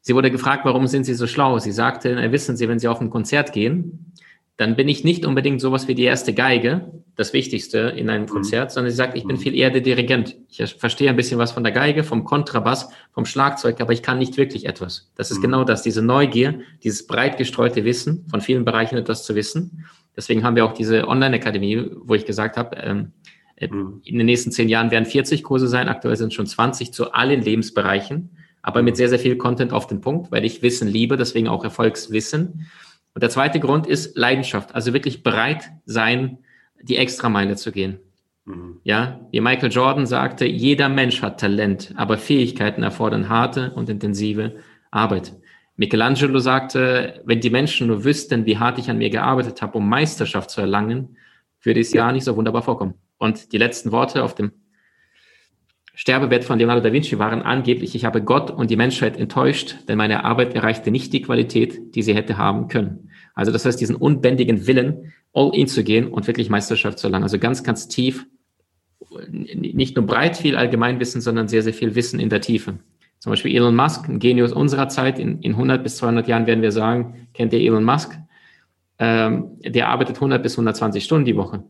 Sie 0.00 0.14
wurde 0.14 0.30
gefragt, 0.30 0.64
warum 0.64 0.86
sind 0.86 1.04
Sie 1.04 1.14
so 1.14 1.26
schlau? 1.26 1.58
Sie 1.58 1.72
sagte, 1.72 2.32
wissen 2.32 2.56
Sie, 2.56 2.68
wenn 2.68 2.78
Sie 2.78 2.88
auf 2.88 3.00
ein 3.00 3.10
Konzert 3.10 3.52
gehen, 3.52 4.12
dann 4.60 4.76
bin 4.76 4.88
ich 4.88 5.04
nicht 5.04 5.24
unbedingt 5.24 5.58
sowas 5.58 5.88
wie 5.88 5.94
die 5.94 6.04
erste 6.04 6.34
Geige, 6.34 6.92
das 7.16 7.32
Wichtigste 7.32 7.78
in 7.78 8.10
einem 8.10 8.24
mhm. 8.24 8.28
Konzert, 8.28 8.70
sondern 8.70 8.90
sie 8.90 8.96
sagt, 8.96 9.16
ich 9.16 9.24
bin 9.24 9.36
mhm. 9.36 9.40
viel 9.40 9.54
eher 9.54 9.70
der 9.70 9.80
Dirigent. 9.80 10.36
Ich 10.50 10.74
verstehe 10.74 11.08
ein 11.08 11.16
bisschen 11.16 11.38
was 11.38 11.52
von 11.52 11.64
der 11.64 11.72
Geige, 11.72 12.04
vom 12.04 12.24
Kontrabass, 12.24 12.90
vom 13.12 13.24
Schlagzeug, 13.24 13.80
aber 13.80 13.94
ich 13.94 14.02
kann 14.02 14.18
nicht 14.18 14.36
wirklich 14.36 14.66
etwas. 14.66 15.10
Das 15.14 15.30
ist 15.30 15.38
mhm. 15.38 15.42
genau 15.44 15.64
das, 15.64 15.80
diese 15.80 16.02
Neugier, 16.02 16.60
dieses 16.84 17.06
breit 17.06 17.38
gestreute 17.38 17.86
Wissen, 17.86 18.26
von 18.28 18.42
vielen 18.42 18.66
Bereichen 18.66 18.98
etwas 18.98 19.24
zu 19.24 19.34
wissen. 19.34 19.86
Deswegen 20.14 20.44
haben 20.44 20.56
wir 20.56 20.66
auch 20.66 20.74
diese 20.74 21.08
Online-Akademie, 21.08 21.86
wo 22.02 22.14
ich 22.14 22.26
gesagt 22.26 22.58
habe, 22.58 22.76
ähm, 22.76 23.12
äh, 23.56 23.68
mhm. 23.68 24.02
in 24.04 24.18
den 24.18 24.26
nächsten 24.26 24.52
zehn 24.52 24.68
Jahren 24.68 24.90
werden 24.90 25.06
40 25.06 25.42
Kurse 25.42 25.68
sein, 25.68 25.88
aktuell 25.88 26.16
sind 26.16 26.28
es 26.28 26.34
schon 26.34 26.46
20 26.46 26.92
zu 26.92 27.12
allen 27.12 27.40
Lebensbereichen, 27.40 28.36
aber 28.60 28.82
mit 28.82 28.98
sehr, 28.98 29.08
sehr 29.08 29.18
viel 29.18 29.36
Content 29.36 29.72
auf 29.72 29.86
den 29.86 30.02
Punkt, 30.02 30.30
weil 30.30 30.44
ich 30.44 30.60
Wissen 30.60 30.86
liebe, 30.86 31.16
deswegen 31.16 31.48
auch 31.48 31.64
Erfolgswissen. 31.64 32.66
Und 33.14 33.22
der 33.22 33.30
zweite 33.30 33.60
Grund 33.60 33.86
ist 33.86 34.16
Leidenschaft, 34.16 34.74
also 34.74 34.92
wirklich 34.92 35.22
bereit 35.22 35.70
sein, 35.84 36.38
die 36.82 36.96
Extrameile 36.96 37.56
zu 37.56 37.72
gehen. 37.72 37.98
Mhm. 38.44 38.80
Ja, 38.84 39.20
wie 39.30 39.40
Michael 39.40 39.72
Jordan 39.72 40.06
sagte, 40.06 40.46
jeder 40.46 40.88
Mensch 40.88 41.22
hat 41.22 41.40
Talent, 41.40 41.92
aber 41.96 42.18
Fähigkeiten 42.18 42.82
erfordern 42.82 43.28
harte 43.28 43.72
und 43.72 43.88
intensive 43.88 44.56
Arbeit. 44.90 45.34
Michelangelo 45.76 46.38
sagte, 46.38 47.22
wenn 47.24 47.40
die 47.40 47.50
Menschen 47.50 47.86
nur 47.86 48.04
wüssten, 48.04 48.44
wie 48.44 48.58
hart 48.58 48.78
ich 48.78 48.90
an 48.90 48.98
mir 48.98 49.10
gearbeitet 49.10 49.62
habe, 49.62 49.78
um 49.78 49.88
Meisterschaft 49.88 50.50
zu 50.50 50.60
erlangen, 50.60 51.16
würde 51.62 51.80
es 51.80 51.92
ja 51.92 52.12
nicht 52.12 52.24
so 52.24 52.36
wunderbar 52.36 52.62
vorkommen. 52.62 52.94
Und 53.18 53.52
die 53.52 53.58
letzten 53.58 53.92
Worte 53.92 54.22
auf 54.22 54.34
dem 54.34 54.52
Sterbebett 56.00 56.44
von 56.44 56.58
Leonardo 56.58 56.80
da 56.80 56.94
Vinci 56.94 57.18
waren 57.18 57.42
angeblich, 57.42 57.94
ich 57.94 58.06
habe 58.06 58.22
Gott 58.22 58.50
und 58.50 58.70
die 58.70 58.76
Menschheit 58.76 59.18
enttäuscht, 59.18 59.76
denn 59.86 59.98
meine 59.98 60.24
Arbeit 60.24 60.54
erreichte 60.54 60.90
nicht 60.90 61.12
die 61.12 61.20
Qualität, 61.20 61.94
die 61.94 62.00
sie 62.00 62.14
hätte 62.14 62.38
haben 62.38 62.68
können. 62.68 63.10
Also 63.34 63.52
das 63.52 63.66
heißt, 63.66 63.78
diesen 63.78 63.96
unbändigen 63.96 64.66
Willen, 64.66 65.12
all 65.34 65.50
in 65.52 65.66
zu 65.66 65.84
gehen 65.84 66.08
und 66.08 66.26
wirklich 66.26 66.48
Meisterschaft 66.48 66.98
zu 66.98 67.06
erlangen. 67.06 67.24
Also 67.24 67.38
ganz, 67.38 67.64
ganz 67.64 67.86
tief, 67.86 68.24
nicht 69.28 69.94
nur 69.94 70.06
breit 70.06 70.38
viel 70.38 70.56
Allgemeinwissen, 70.56 71.20
sondern 71.20 71.48
sehr, 71.48 71.62
sehr 71.62 71.74
viel 71.74 71.94
Wissen 71.94 72.18
in 72.18 72.30
der 72.30 72.40
Tiefe. 72.40 72.78
Zum 73.18 73.28
Beispiel 73.28 73.54
Elon 73.54 73.76
Musk, 73.76 74.08
ein 74.08 74.20
Genius 74.20 74.54
unserer 74.54 74.88
Zeit, 74.88 75.18
in, 75.18 75.40
in 75.40 75.52
100 75.52 75.82
bis 75.82 75.96
200 75.96 76.26
Jahren 76.26 76.46
werden 76.46 76.62
wir 76.62 76.72
sagen, 76.72 77.28
kennt 77.34 77.52
ihr 77.52 77.60
Elon 77.60 77.84
Musk? 77.84 78.18
Ähm, 78.98 79.58
der 79.62 79.90
arbeitet 79.90 80.16
100 80.16 80.42
bis 80.42 80.54
120 80.54 81.04
Stunden 81.04 81.26
die 81.26 81.36
Woche. 81.36 81.62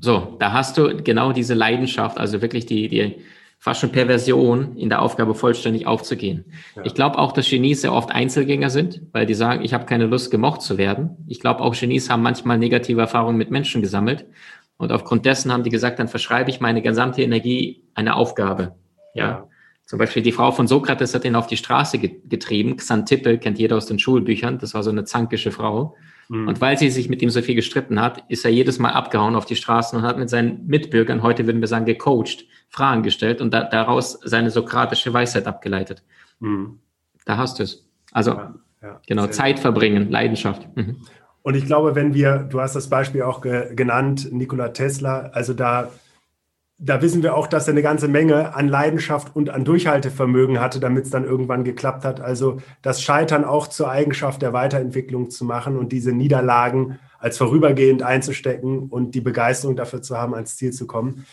So, 0.00 0.36
da 0.38 0.52
hast 0.52 0.78
du 0.78 1.02
genau 1.02 1.32
diese 1.32 1.54
Leidenschaft, 1.54 2.18
also 2.18 2.42
wirklich 2.42 2.66
die, 2.66 2.88
die 2.88 3.16
fast 3.58 3.80
schon 3.80 3.92
Perversion 3.92 4.76
in 4.76 4.88
der 4.88 5.02
Aufgabe 5.02 5.34
vollständig 5.34 5.86
aufzugehen. 5.86 6.44
Ja. 6.76 6.84
Ich 6.84 6.94
glaube 6.94 7.18
auch, 7.18 7.32
dass 7.32 7.48
Genies 7.48 7.80
sehr 7.80 7.92
oft 7.92 8.10
Einzelgänger 8.10 8.70
sind, 8.70 9.02
weil 9.12 9.26
die 9.26 9.34
sagen, 9.34 9.64
ich 9.64 9.74
habe 9.74 9.86
keine 9.86 10.06
Lust, 10.06 10.30
gemocht 10.30 10.62
zu 10.62 10.78
werden. 10.78 11.16
Ich 11.26 11.40
glaube 11.40 11.60
auch, 11.60 11.74
Genies 11.74 12.10
haben 12.10 12.22
manchmal 12.22 12.58
negative 12.58 13.00
Erfahrungen 13.00 13.36
mit 13.36 13.50
Menschen 13.50 13.82
gesammelt. 13.82 14.26
Und 14.76 14.92
aufgrund 14.92 15.24
dessen 15.24 15.52
haben 15.52 15.62
die 15.62 15.70
gesagt, 15.70 15.98
dann 15.98 16.08
verschreibe 16.08 16.50
ich 16.50 16.60
meine 16.60 16.82
gesamte 16.82 17.22
Energie 17.22 17.82
einer 17.94 18.16
Aufgabe. 18.16 18.74
Ja. 19.14 19.26
ja. 19.26 19.48
Zum 19.86 19.98
Beispiel 19.98 20.22
die 20.22 20.32
Frau 20.32 20.50
von 20.50 20.66
Sokrates 20.66 21.14
hat 21.14 21.24
ihn 21.24 21.36
auf 21.36 21.46
die 21.46 21.56
Straße 21.56 21.98
getrieben. 21.98 22.76
Xantippe 22.76 23.38
kennt 23.38 23.58
jeder 23.58 23.76
aus 23.76 23.86
den 23.86 23.98
Schulbüchern. 23.98 24.58
Das 24.58 24.74
war 24.74 24.82
so 24.82 24.90
eine 24.90 25.04
zankische 25.04 25.52
Frau. 25.52 25.96
Mhm. 26.28 26.48
Und 26.48 26.60
weil 26.60 26.78
sie 26.78 26.90
sich 26.90 27.08
mit 27.08 27.22
ihm 27.22 27.30
so 27.30 27.42
viel 27.42 27.54
gestritten 27.54 28.00
hat, 28.00 28.24
ist 28.28 28.44
er 28.44 28.50
jedes 28.50 28.78
Mal 28.78 28.90
abgehauen 28.90 29.36
auf 29.36 29.46
die 29.46 29.56
Straßen 29.56 29.98
und 29.98 30.04
hat 30.04 30.18
mit 30.18 30.30
seinen 30.30 30.66
Mitbürgern, 30.66 31.22
heute 31.22 31.46
würden 31.46 31.60
wir 31.60 31.68
sagen, 31.68 31.84
gecoacht, 31.84 32.46
Fragen 32.68 33.02
gestellt 33.02 33.40
und 33.40 33.54
da, 33.54 33.64
daraus 33.64 34.18
seine 34.24 34.50
sokratische 34.50 35.12
Weisheit 35.12 35.46
abgeleitet. 35.46 36.02
Mhm. 36.40 36.80
Da 37.24 37.36
hast 37.36 37.58
du 37.58 37.62
es. 37.62 37.86
Also, 38.12 38.32
ja, 38.32 38.54
ja, 38.82 39.00
genau, 39.06 39.26
Zeit 39.28 39.58
verbringen, 39.58 40.10
Leidenschaft. 40.10 40.66
Mhm. 40.76 40.96
Und 41.42 41.54
ich 41.54 41.66
glaube, 41.66 41.94
wenn 41.94 42.12
wir, 42.12 42.38
du 42.38 42.60
hast 42.60 42.74
das 42.74 42.88
Beispiel 42.88 43.22
auch 43.22 43.40
ge 43.40 43.74
genannt, 43.74 44.32
Nikola 44.32 44.70
Tesla, 44.70 45.30
also 45.32 45.54
da 45.54 45.90
da 46.78 47.00
wissen 47.00 47.22
wir 47.22 47.34
auch, 47.34 47.46
dass 47.46 47.68
er 47.68 47.72
eine 47.72 47.82
ganze 47.82 48.06
Menge 48.06 48.54
an 48.54 48.68
Leidenschaft 48.68 49.34
und 49.34 49.48
an 49.48 49.64
Durchhaltevermögen 49.64 50.60
hatte, 50.60 50.78
damit 50.78 51.04
es 51.06 51.10
dann 51.10 51.24
irgendwann 51.24 51.64
geklappt 51.64 52.04
hat. 52.04 52.20
Also 52.20 52.58
das 52.82 53.02
Scheitern 53.02 53.44
auch 53.44 53.66
zur 53.66 53.90
Eigenschaft 53.90 54.42
der 54.42 54.52
Weiterentwicklung 54.52 55.30
zu 55.30 55.46
machen 55.46 55.78
und 55.78 55.90
diese 55.92 56.12
Niederlagen 56.12 56.98
als 57.18 57.38
vorübergehend 57.38 58.02
einzustecken 58.02 58.90
und 58.90 59.14
die 59.14 59.22
Begeisterung 59.22 59.74
dafür 59.74 60.02
zu 60.02 60.18
haben, 60.18 60.34
ans 60.34 60.56
Ziel 60.56 60.72
zu 60.72 60.86
kommen. 60.86 61.24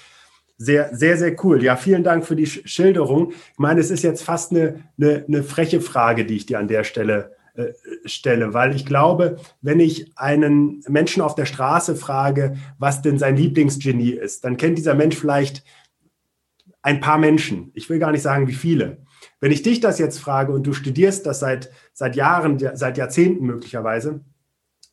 Sehr, 0.57 0.95
sehr, 0.95 1.17
sehr 1.17 1.35
cool. 1.43 1.61
Ja, 1.61 1.75
vielen 1.75 2.05
Dank 2.05 2.25
für 2.25 2.37
die 2.37 2.45
Schilderung. 2.45 3.31
Ich 3.31 3.59
meine, 3.59 3.81
es 3.81 3.91
ist 3.91 4.03
jetzt 4.03 4.23
fast 4.23 4.51
eine, 4.51 4.79
eine, 4.97 5.25
eine 5.27 5.43
freche 5.43 5.81
Frage, 5.81 6.25
die 6.25 6.37
ich 6.37 6.45
dir 6.45 6.59
an 6.59 6.69
der 6.69 6.85
Stelle 6.85 7.35
stelle, 8.05 8.53
weil 8.53 8.75
ich 8.75 8.85
glaube, 8.85 9.37
wenn 9.61 9.79
ich 9.79 10.11
einen 10.17 10.83
Menschen 10.87 11.21
auf 11.21 11.35
der 11.35 11.45
Straße 11.45 11.95
frage, 11.95 12.55
was 12.79 13.01
denn 13.01 13.19
sein 13.19 13.37
Lieblingsgenie 13.37 14.11
ist, 14.11 14.43
dann 14.43 14.57
kennt 14.57 14.77
dieser 14.77 14.95
Mensch 14.95 15.15
vielleicht 15.15 15.63
ein 16.81 16.99
paar 16.99 17.17
Menschen. 17.17 17.71
Ich 17.75 17.89
will 17.89 17.99
gar 17.99 18.11
nicht 18.11 18.23
sagen, 18.23 18.47
wie 18.47 18.53
viele. 18.53 18.97
Wenn 19.39 19.51
ich 19.51 19.61
dich 19.61 19.79
das 19.79 19.99
jetzt 19.99 20.19
frage 20.19 20.51
und 20.51 20.65
du 20.65 20.73
studierst 20.73 21.25
das 21.25 21.39
seit, 21.39 21.69
seit 21.93 22.15
Jahren, 22.15 22.59
seit 22.73 22.97
Jahrzehnten 22.97 23.45
möglicherweise, 23.45 24.21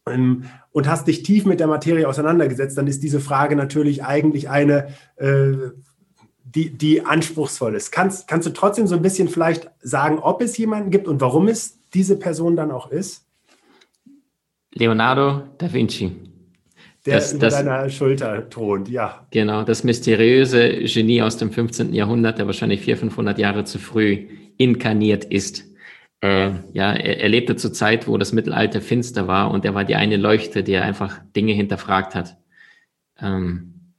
ähm, 0.07 0.45
und 0.73 0.89
hast 0.89 1.09
dich 1.09 1.23
tief 1.23 1.47
mit 1.47 1.61
der 1.61 1.67
Materie 1.67 2.09
auseinandergesetzt, 2.09 2.79
dann 2.79 2.87
ist 2.87 3.03
diese 3.03 3.21
Frage 3.21 3.57
natürlich 3.57 4.05
eigentlich 4.05 4.49
eine, 4.49 4.89
äh, 5.17 5.53
die, 6.45 6.71
die 6.71 7.05
anspruchsvoll 7.05 7.75
ist. 7.75 7.91
Kannst, 7.91 8.29
kannst 8.29 8.47
du 8.47 8.53
trotzdem 8.53 8.87
so 8.87 8.97
ein 8.97 9.03
bisschen 9.03 9.29
vielleicht 9.29 9.71
sagen, 9.83 10.19
ob 10.19 10.43
es 10.43 10.57
jemanden 10.59 10.91
gibt 10.91 11.09
und 11.09 11.21
warum 11.21 11.49
es 11.49 11.80
diese 11.95 12.19
Person 12.19 12.57
dann 12.57 12.71
auch 12.71 12.91
ist? 12.91 13.27
Leonardo 14.73 15.43
da 15.59 15.73
Vinci. 15.73 16.13
Der 17.07 17.15
das, 17.15 17.33
über 17.33 17.47
das, 17.47 17.55
deiner 17.55 17.89
Schulter 17.89 18.49
thront, 18.51 18.89
ja. 18.89 19.27
Genau, 19.31 19.63
das 19.63 19.85
mysteriöse 19.85 20.85
Genie 20.85 21.23
aus 21.23 21.39
dem 21.39 21.51
15. 21.51 21.95
Jahrhundert, 21.95 22.39
der 22.39 22.47
wahrscheinlich 22.47 22.81
400, 22.81 23.01
500 23.01 23.39
Jahre 23.39 23.65
zu 23.65 23.79
früh 23.79 24.27
inkarniert 24.59 25.25
ist. 25.25 25.65
Äh, 26.21 26.51
ja, 26.75 26.93
er, 26.93 27.21
er 27.21 27.29
lebte 27.31 27.57
zur 27.57 27.73
Zeit, 27.73 28.07
wo 28.07 28.19
das 28.19 28.33
Mittelalter 28.33 28.83
finster 28.83 29.27
war 29.27 29.51
und 29.51 29.65
er 29.65 29.75
war 29.75 29.85
die 29.85 29.97
eine 29.97 30.19
Leuchte, 30.19 30.63
die 30.63 30.77
einfach 30.77 31.21
Dinge 31.35 31.53
hinterfragt 31.53 32.15
hat. 32.15 32.37
Ähm, 33.19 33.95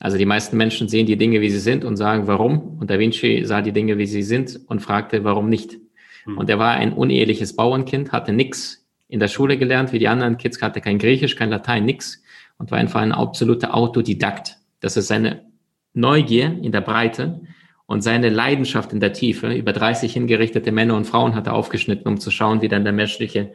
also 0.00 0.16
die 0.16 0.26
meisten 0.26 0.56
Menschen 0.56 0.88
sehen 0.88 1.06
die 1.06 1.16
Dinge, 1.16 1.40
wie 1.40 1.50
sie 1.50 1.58
sind 1.58 1.84
und 1.84 1.96
sagen, 1.96 2.26
warum? 2.26 2.78
Und 2.78 2.88
Da 2.88 2.98
Vinci 2.98 3.44
sah 3.44 3.60
die 3.60 3.72
Dinge, 3.72 3.98
wie 3.98 4.06
sie 4.06 4.22
sind 4.22 4.58
und 4.68 4.80
fragte, 4.80 5.24
warum 5.24 5.48
nicht? 5.48 5.78
Mhm. 6.26 6.38
Und 6.38 6.50
er 6.50 6.58
war 6.58 6.72
ein 6.72 6.92
uneheliches 6.92 7.56
Bauernkind, 7.56 8.12
hatte 8.12 8.32
nichts 8.32 8.86
in 9.08 9.20
der 9.20 9.28
Schule 9.28 9.56
gelernt, 9.56 9.92
wie 9.92 9.98
die 9.98 10.08
anderen 10.08 10.36
Kids, 10.36 10.60
hatte 10.60 10.80
kein 10.80 10.98
Griechisch, 10.98 11.36
kein 11.36 11.50
Latein, 11.50 11.84
nix 11.84 12.22
und 12.58 12.70
war 12.70 12.78
einfach 12.78 13.00
ein 13.00 13.12
absoluter 13.12 13.74
Autodidakt. 13.74 14.58
Das 14.80 14.96
ist 14.96 15.08
seine 15.08 15.46
Neugier 15.94 16.58
in 16.62 16.72
der 16.72 16.82
Breite 16.82 17.40
und 17.86 18.02
seine 18.02 18.28
Leidenschaft 18.28 18.92
in 18.92 19.00
der 19.00 19.14
Tiefe. 19.14 19.52
Über 19.54 19.72
30 19.72 20.12
hingerichtete 20.12 20.72
Männer 20.72 20.94
und 20.94 21.06
Frauen 21.06 21.34
hat 21.34 21.46
er 21.46 21.54
aufgeschnitten, 21.54 22.06
um 22.06 22.20
zu 22.20 22.30
schauen, 22.30 22.60
wie 22.60 22.68
dann 22.68 22.84
der 22.84 22.92
menschliche 22.92 23.52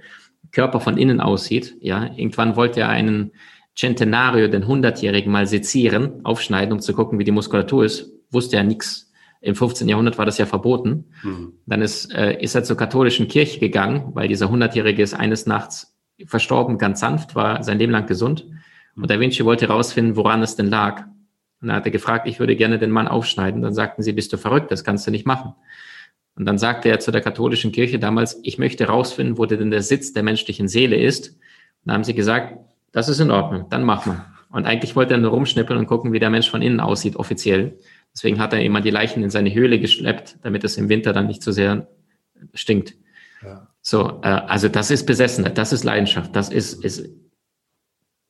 Körper 0.52 0.80
von 0.80 0.98
innen 0.98 1.22
aussieht. 1.22 1.76
Ja, 1.82 2.10
irgendwann 2.16 2.56
wollte 2.56 2.82
er 2.82 2.90
einen 2.90 3.32
Centenario, 3.76 4.48
den 4.48 4.66
100-Jährigen, 4.66 5.32
mal 5.32 5.48
sezieren, 5.48 6.22
aufschneiden, 6.24 6.74
um 6.74 6.80
zu 6.80 6.94
gucken, 6.94 7.20
wie 7.20 7.24
die 7.24 7.32
Muskulatur 7.32 7.86
ist. 7.86 8.12
Wusste 8.32 8.58
er 8.58 8.64
nichts. 8.64 9.12
Im 9.44 9.56
15. 9.56 9.90
Jahrhundert 9.90 10.18
war 10.18 10.26
das 10.26 10.38
ja 10.38 10.46
verboten. 10.46 11.04
Mhm. 11.22 11.52
Dann 11.66 11.82
ist, 11.82 12.14
äh, 12.14 12.42
ist 12.42 12.56
er 12.56 12.64
zur 12.64 12.78
katholischen 12.78 13.28
Kirche 13.28 13.60
gegangen, 13.60 14.12
weil 14.14 14.30
dieser 14.30 14.48
100-Jährige 14.48 15.04
ist 15.04 15.14
eines 15.14 15.46
Nachts 15.46 15.98
verstorben, 16.26 16.78
ganz 16.78 17.02
sanft, 17.02 17.36
war 17.36 17.62
sein 17.62 17.78
Leben 17.78 17.92
lang 17.92 18.08
gesund. 18.08 18.48
Und 18.96 19.10
Da 19.12 19.20
Vinci 19.20 19.44
wollte 19.44 19.68
herausfinden, 19.68 20.16
woran 20.16 20.42
es 20.42 20.56
denn 20.56 20.68
lag. 20.68 21.08
Und 21.60 21.68
dann 21.68 21.76
hat 21.76 21.86
er 21.86 21.92
gefragt, 21.92 22.26
ich 22.26 22.40
würde 22.40 22.56
gerne 22.56 22.80
den 22.80 22.90
Mann 22.90 23.10
aufschneiden. 23.10 23.62
Dann 23.62 23.74
sagten 23.74 24.02
sie, 24.02 24.14
bist 24.14 24.32
du 24.32 24.38
verrückt, 24.38 24.72
das 24.72 24.86
kannst 24.86 25.06
du 25.08 25.12
nicht 25.12 25.26
machen. 25.26 25.54
Und 26.38 26.46
dann 26.46 26.58
sagte 26.58 26.88
er 26.88 27.00
zu 27.00 27.12
der 27.12 27.22
katholischen 27.22 27.74
Kirche 27.74 28.00
damals, 28.00 28.40
ich 28.44 28.58
möchte 28.58 28.86
herausfinden, 28.86 29.38
wo 29.38 29.46
denn 29.46 29.72
der 29.72 29.82
Sitz 29.82 30.14
der 30.14 30.24
menschlichen 30.24 30.70
Seele 30.70 30.96
ist. 30.96 31.32
Und 31.32 31.38
dann 31.84 31.96
haben 31.96 32.04
sie 32.06 32.14
gesagt, 32.14 32.58
das 32.94 33.10
ist 33.10 33.20
in 33.20 33.30
Ordnung, 33.30 33.66
dann 33.70 33.84
mach 33.84 34.06
mal. 34.06 34.26
Und 34.50 34.66
eigentlich 34.66 34.96
wollte 34.96 35.16
er 35.16 35.20
nur 35.20 35.32
rumschnippeln 35.32 35.78
und 35.78 35.88
gucken, 35.88 36.14
wie 36.14 36.20
der 36.20 36.30
Mensch 36.30 36.50
von 36.50 36.62
innen 36.62 36.80
aussieht, 36.80 37.18
offiziell. 37.18 37.78
Deswegen 38.14 38.40
hat 38.40 38.54
er 38.54 38.62
immer 38.62 38.82
die 38.82 38.92
Leichen 38.92 39.24
in 39.24 39.30
seine 39.30 39.54
Höhle 39.54 39.80
geschleppt, 39.80 40.38
damit 40.44 40.64
es 40.64 40.78
im 40.78 40.90
Winter 40.90 41.14
dann 41.14 41.28
nicht 41.28 41.42
zu 41.42 41.52
so 41.52 41.56
sehr 41.56 41.88
stinkt. 42.54 42.96
Ja. 43.44 43.68
So, 43.82 44.22
äh, 44.22 44.28
also 44.28 44.70
das 44.70 44.92
ist 44.92 45.06
Besessenheit, 45.06 45.58
das 45.58 45.74
ist 45.74 45.84
Leidenschaft, 45.84 46.36
das 46.36 46.50
ist, 46.50 46.84
ist 46.84 47.10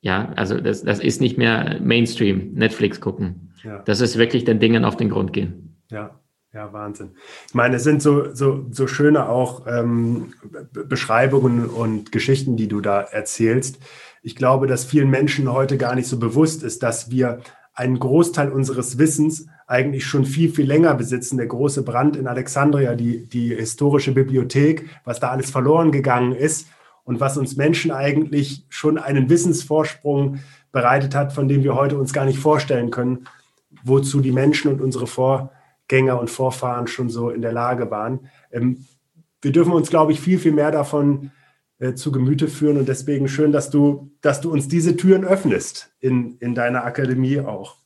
ja, 0.00 0.32
also 0.36 0.60
das, 0.60 0.82
das 0.82 1.00
ist 1.00 1.20
nicht 1.20 1.38
mehr 1.38 1.80
Mainstream, 1.80 2.52
Netflix 2.54 3.00
gucken. 3.00 3.52
Ja. 3.62 3.78
Das 3.80 4.00
ist 4.00 4.18
wirklich 4.18 4.44
den 4.44 4.60
Dingen 4.60 4.84
auf 4.84 4.96
den 4.96 5.08
Grund 5.08 5.32
gehen. 5.32 5.78
Ja, 5.90 6.20
ja, 6.52 6.72
Wahnsinn. 6.72 7.12
Ich 7.48 7.54
meine, 7.54 7.76
es 7.76 7.84
sind 7.84 8.02
so, 8.02 8.34
so, 8.34 8.66
so 8.70 8.86
schöne 8.86 9.28
auch 9.28 9.66
ähm, 9.66 10.34
Beschreibungen 10.72 11.66
und 11.66 12.12
Geschichten, 12.12 12.56
die 12.56 12.68
du 12.68 12.80
da 12.80 13.00
erzählst. 13.00 13.78
Ich 14.22 14.36
glaube, 14.36 14.66
dass 14.66 14.84
vielen 14.84 15.10
Menschen 15.10 15.52
heute 15.52 15.78
gar 15.78 15.94
nicht 15.94 16.06
so 16.06 16.18
bewusst 16.18 16.62
ist, 16.62 16.82
dass 16.82 17.10
wir 17.10 17.40
einen 17.72 17.98
Großteil 17.98 18.52
unseres 18.52 18.98
Wissens 18.98 19.46
eigentlich 19.66 20.04
schon 20.04 20.24
viel, 20.24 20.52
viel 20.52 20.66
länger 20.66 20.94
besitzen. 20.94 21.36
Der 21.36 21.46
große 21.46 21.82
Brand 21.82 22.16
in 22.16 22.26
Alexandria, 22.26 22.94
die, 22.94 23.26
die 23.26 23.54
historische 23.54 24.12
Bibliothek, 24.12 24.88
was 25.04 25.20
da 25.20 25.30
alles 25.30 25.50
verloren 25.50 25.92
gegangen 25.92 26.32
ist 26.32 26.68
und 27.04 27.20
was 27.20 27.36
uns 27.36 27.56
Menschen 27.56 27.90
eigentlich 27.90 28.64
schon 28.68 28.98
einen 28.98 29.28
Wissensvorsprung 29.28 30.40
bereitet 30.72 31.14
hat, 31.14 31.32
von 31.32 31.48
dem 31.48 31.62
wir 31.62 31.74
heute 31.74 31.96
uns 31.96 32.12
gar 32.12 32.24
nicht 32.24 32.38
vorstellen 32.38 32.90
können, 32.90 33.26
wozu 33.84 34.20
die 34.20 34.32
Menschen 34.32 34.72
und 34.72 34.80
unsere 34.80 35.06
Vorgänger 35.06 36.18
und 36.20 36.30
Vorfahren 36.30 36.86
schon 36.86 37.08
so 37.08 37.30
in 37.30 37.42
der 37.42 37.52
Lage 37.52 37.90
waren. 37.90 38.28
Ähm, 38.50 38.86
wir 39.40 39.52
dürfen 39.52 39.72
uns, 39.72 39.90
glaube 39.90 40.12
ich, 40.12 40.20
viel, 40.20 40.38
viel 40.38 40.52
mehr 40.52 40.70
davon 40.70 41.30
äh, 41.78 41.94
zu 41.94 42.12
Gemüte 42.12 42.48
führen. 42.48 42.78
Und 42.78 42.88
deswegen 42.88 43.28
schön, 43.28 43.52
dass 43.52 43.70
du, 43.70 44.10
dass 44.20 44.40
du 44.40 44.50
uns 44.50 44.68
diese 44.68 44.96
Türen 44.96 45.24
öffnest 45.24 45.92
in, 46.00 46.38
in 46.38 46.54
deiner 46.54 46.84
Akademie 46.84 47.40
auch. 47.40 47.76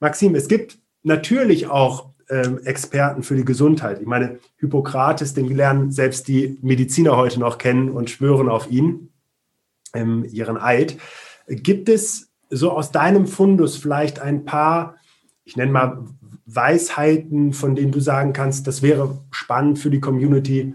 Maxim, 0.00 0.34
es 0.34 0.48
gibt 0.48 0.78
natürlich 1.02 1.66
auch 1.68 2.10
ähm, 2.28 2.60
Experten 2.64 3.22
für 3.22 3.36
die 3.36 3.44
Gesundheit. 3.44 4.00
Ich 4.00 4.06
meine, 4.06 4.38
Hippokrates, 4.58 5.34
den 5.34 5.48
lernen 5.48 5.90
selbst 5.90 6.28
die 6.28 6.58
Mediziner 6.62 7.16
heute 7.16 7.40
noch 7.40 7.58
kennen 7.58 7.90
und 7.90 8.10
schwören 8.10 8.48
auf 8.48 8.70
ihn, 8.70 9.10
ähm, 9.94 10.24
ihren 10.30 10.56
Eid. 10.56 10.96
Gibt 11.48 11.88
es 11.88 12.30
so 12.48 12.70
aus 12.70 12.92
deinem 12.92 13.26
Fundus 13.26 13.76
vielleicht 13.76 14.20
ein 14.20 14.44
paar, 14.44 14.96
ich 15.44 15.56
nenne 15.56 15.72
mal 15.72 16.04
Weisheiten, 16.46 17.52
von 17.52 17.74
denen 17.74 17.92
du 17.92 18.00
sagen 18.00 18.32
kannst, 18.32 18.66
das 18.66 18.82
wäre 18.82 19.18
spannend 19.30 19.78
für 19.78 19.90
die 19.90 20.00
Community, 20.00 20.74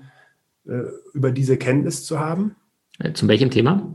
äh, 0.67 0.81
über 1.13 1.31
diese 1.31 1.57
Kenntnis 1.57 2.05
zu 2.05 2.19
haben? 2.19 2.55
Äh, 2.99 3.13
zum 3.13 3.27
welchem 3.27 3.51
Thema? 3.51 3.89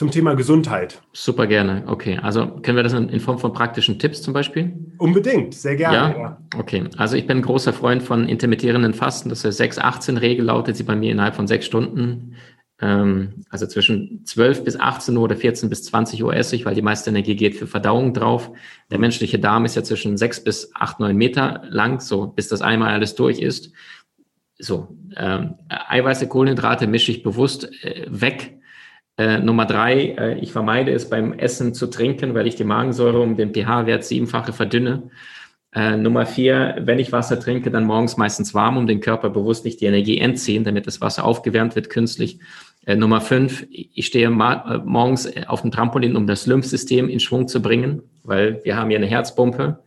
Zum 0.00 0.10
Thema 0.10 0.32
Gesundheit. 0.32 1.02
Super 1.12 1.46
gerne. 1.46 1.84
Okay. 1.86 2.18
Also 2.22 2.46
können 2.62 2.76
wir 2.76 2.82
das 2.82 2.94
in 2.94 3.20
Form 3.20 3.38
von 3.38 3.52
praktischen 3.52 3.98
Tipps 3.98 4.22
zum 4.22 4.32
Beispiel? 4.32 4.72
Unbedingt, 4.96 5.52
sehr 5.52 5.76
gerne. 5.76 5.94
Ja? 5.94 6.18
ja. 6.18 6.38
Okay. 6.56 6.84
Also 6.96 7.18
ich 7.18 7.26
bin 7.26 7.36
ein 7.36 7.42
großer 7.42 7.74
Freund 7.74 8.02
von 8.02 8.26
intermittierenden 8.26 8.94
Fasten. 8.94 9.28
Das 9.28 9.44
ist 9.44 9.60
6-18-Regel, 9.60 10.46
lautet 10.46 10.76
sie 10.76 10.84
bei 10.84 10.96
mir 10.96 11.12
innerhalb 11.12 11.36
von 11.36 11.46
sechs 11.46 11.66
Stunden. 11.66 12.34
Ähm, 12.80 13.44
also 13.50 13.66
zwischen 13.66 14.24
12 14.24 14.64
bis 14.64 14.80
18 14.80 15.14
Uhr 15.18 15.24
oder 15.24 15.36
14 15.36 15.68
bis 15.68 15.84
20 15.84 16.24
Uhr 16.24 16.34
esse 16.34 16.56
ich, 16.56 16.64
weil 16.64 16.74
die 16.74 16.80
meiste 16.80 17.10
Energie 17.10 17.36
geht 17.36 17.54
für 17.54 17.66
Verdauung 17.66 18.14
drauf. 18.14 18.50
Der 18.90 18.98
menschliche 18.98 19.38
Darm 19.38 19.66
ist 19.66 19.76
ja 19.76 19.82
zwischen 19.82 20.16
6 20.16 20.44
bis 20.44 20.74
8, 20.74 21.00
9 21.00 21.14
Meter 21.14 21.62
lang, 21.68 22.00
so 22.00 22.26
bis 22.26 22.48
das 22.48 22.62
einmal 22.62 22.94
alles 22.94 23.16
durch 23.16 23.38
ist 23.38 23.70
so, 24.60 24.88
ähm, 25.16 25.54
Eiweiße, 25.68 26.28
Kohlenhydrate 26.28 26.86
mische 26.86 27.10
ich 27.10 27.22
bewusst 27.22 27.70
äh, 27.82 28.06
weg. 28.08 28.59
Äh, 29.20 29.38
Nummer 29.40 29.66
drei, 29.66 30.14
äh, 30.16 30.38
ich 30.38 30.50
vermeide 30.50 30.92
es 30.92 31.10
beim 31.10 31.34
Essen 31.34 31.74
zu 31.74 31.88
trinken, 31.88 32.32
weil 32.32 32.46
ich 32.46 32.54
die 32.54 32.64
Magensäure 32.64 33.20
um 33.20 33.36
den 33.36 33.52
pH-Wert 33.52 34.02
siebenfache 34.02 34.54
verdünne. 34.54 35.10
Äh, 35.74 35.98
Nummer 35.98 36.24
vier, 36.24 36.78
wenn 36.80 36.98
ich 36.98 37.12
Wasser 37.12 37.38
trinke, 37.38 37.70
dann 37.70 37.84
morgens 37.84 38.16
meistens 38.16 38.54
warm, 38.54 38.78
um 38.78 38.86
den 38.86 39.00
Körper 39.00 39.28
bewusst 39.28 39.66
nicht 39.66 39.82
die 39.82 39.84
Energie 39.84 40.16
entziehen, 40.16 40.64
damit 40.64 40.86
das 40.86 41.02
Wasser 41.02 41.26
aufgewärmt 41.26 41.76
wird 41.76 41.90
künstlich. 41.90 42.38
Äh, 42.86 42.96
Nummer 42.96 43.20
fünf, 43.20 43.66
ich 43.70 44.06
stehe 44.06 44.26
äh, 44.26 44.78
morgens 44.86 45.30
auf 45.48 45.60
dem 45.60 45.70
Trampolin, 45.70 46.16
um 46.16 46.26
das 46.26 46.46
Lymphsystem 46.46 47.10
in 47.10 47.20
Schwung 47.20 47.46
zu 47.46 47.60
bringen, 47.60 48.00
weil 48.24 48.64
wir 48.64 48.78
haben 48.78 48.88
hier 48.88 49.00
eine 49.00 49.06
Herzpumpe. 49.06 49.80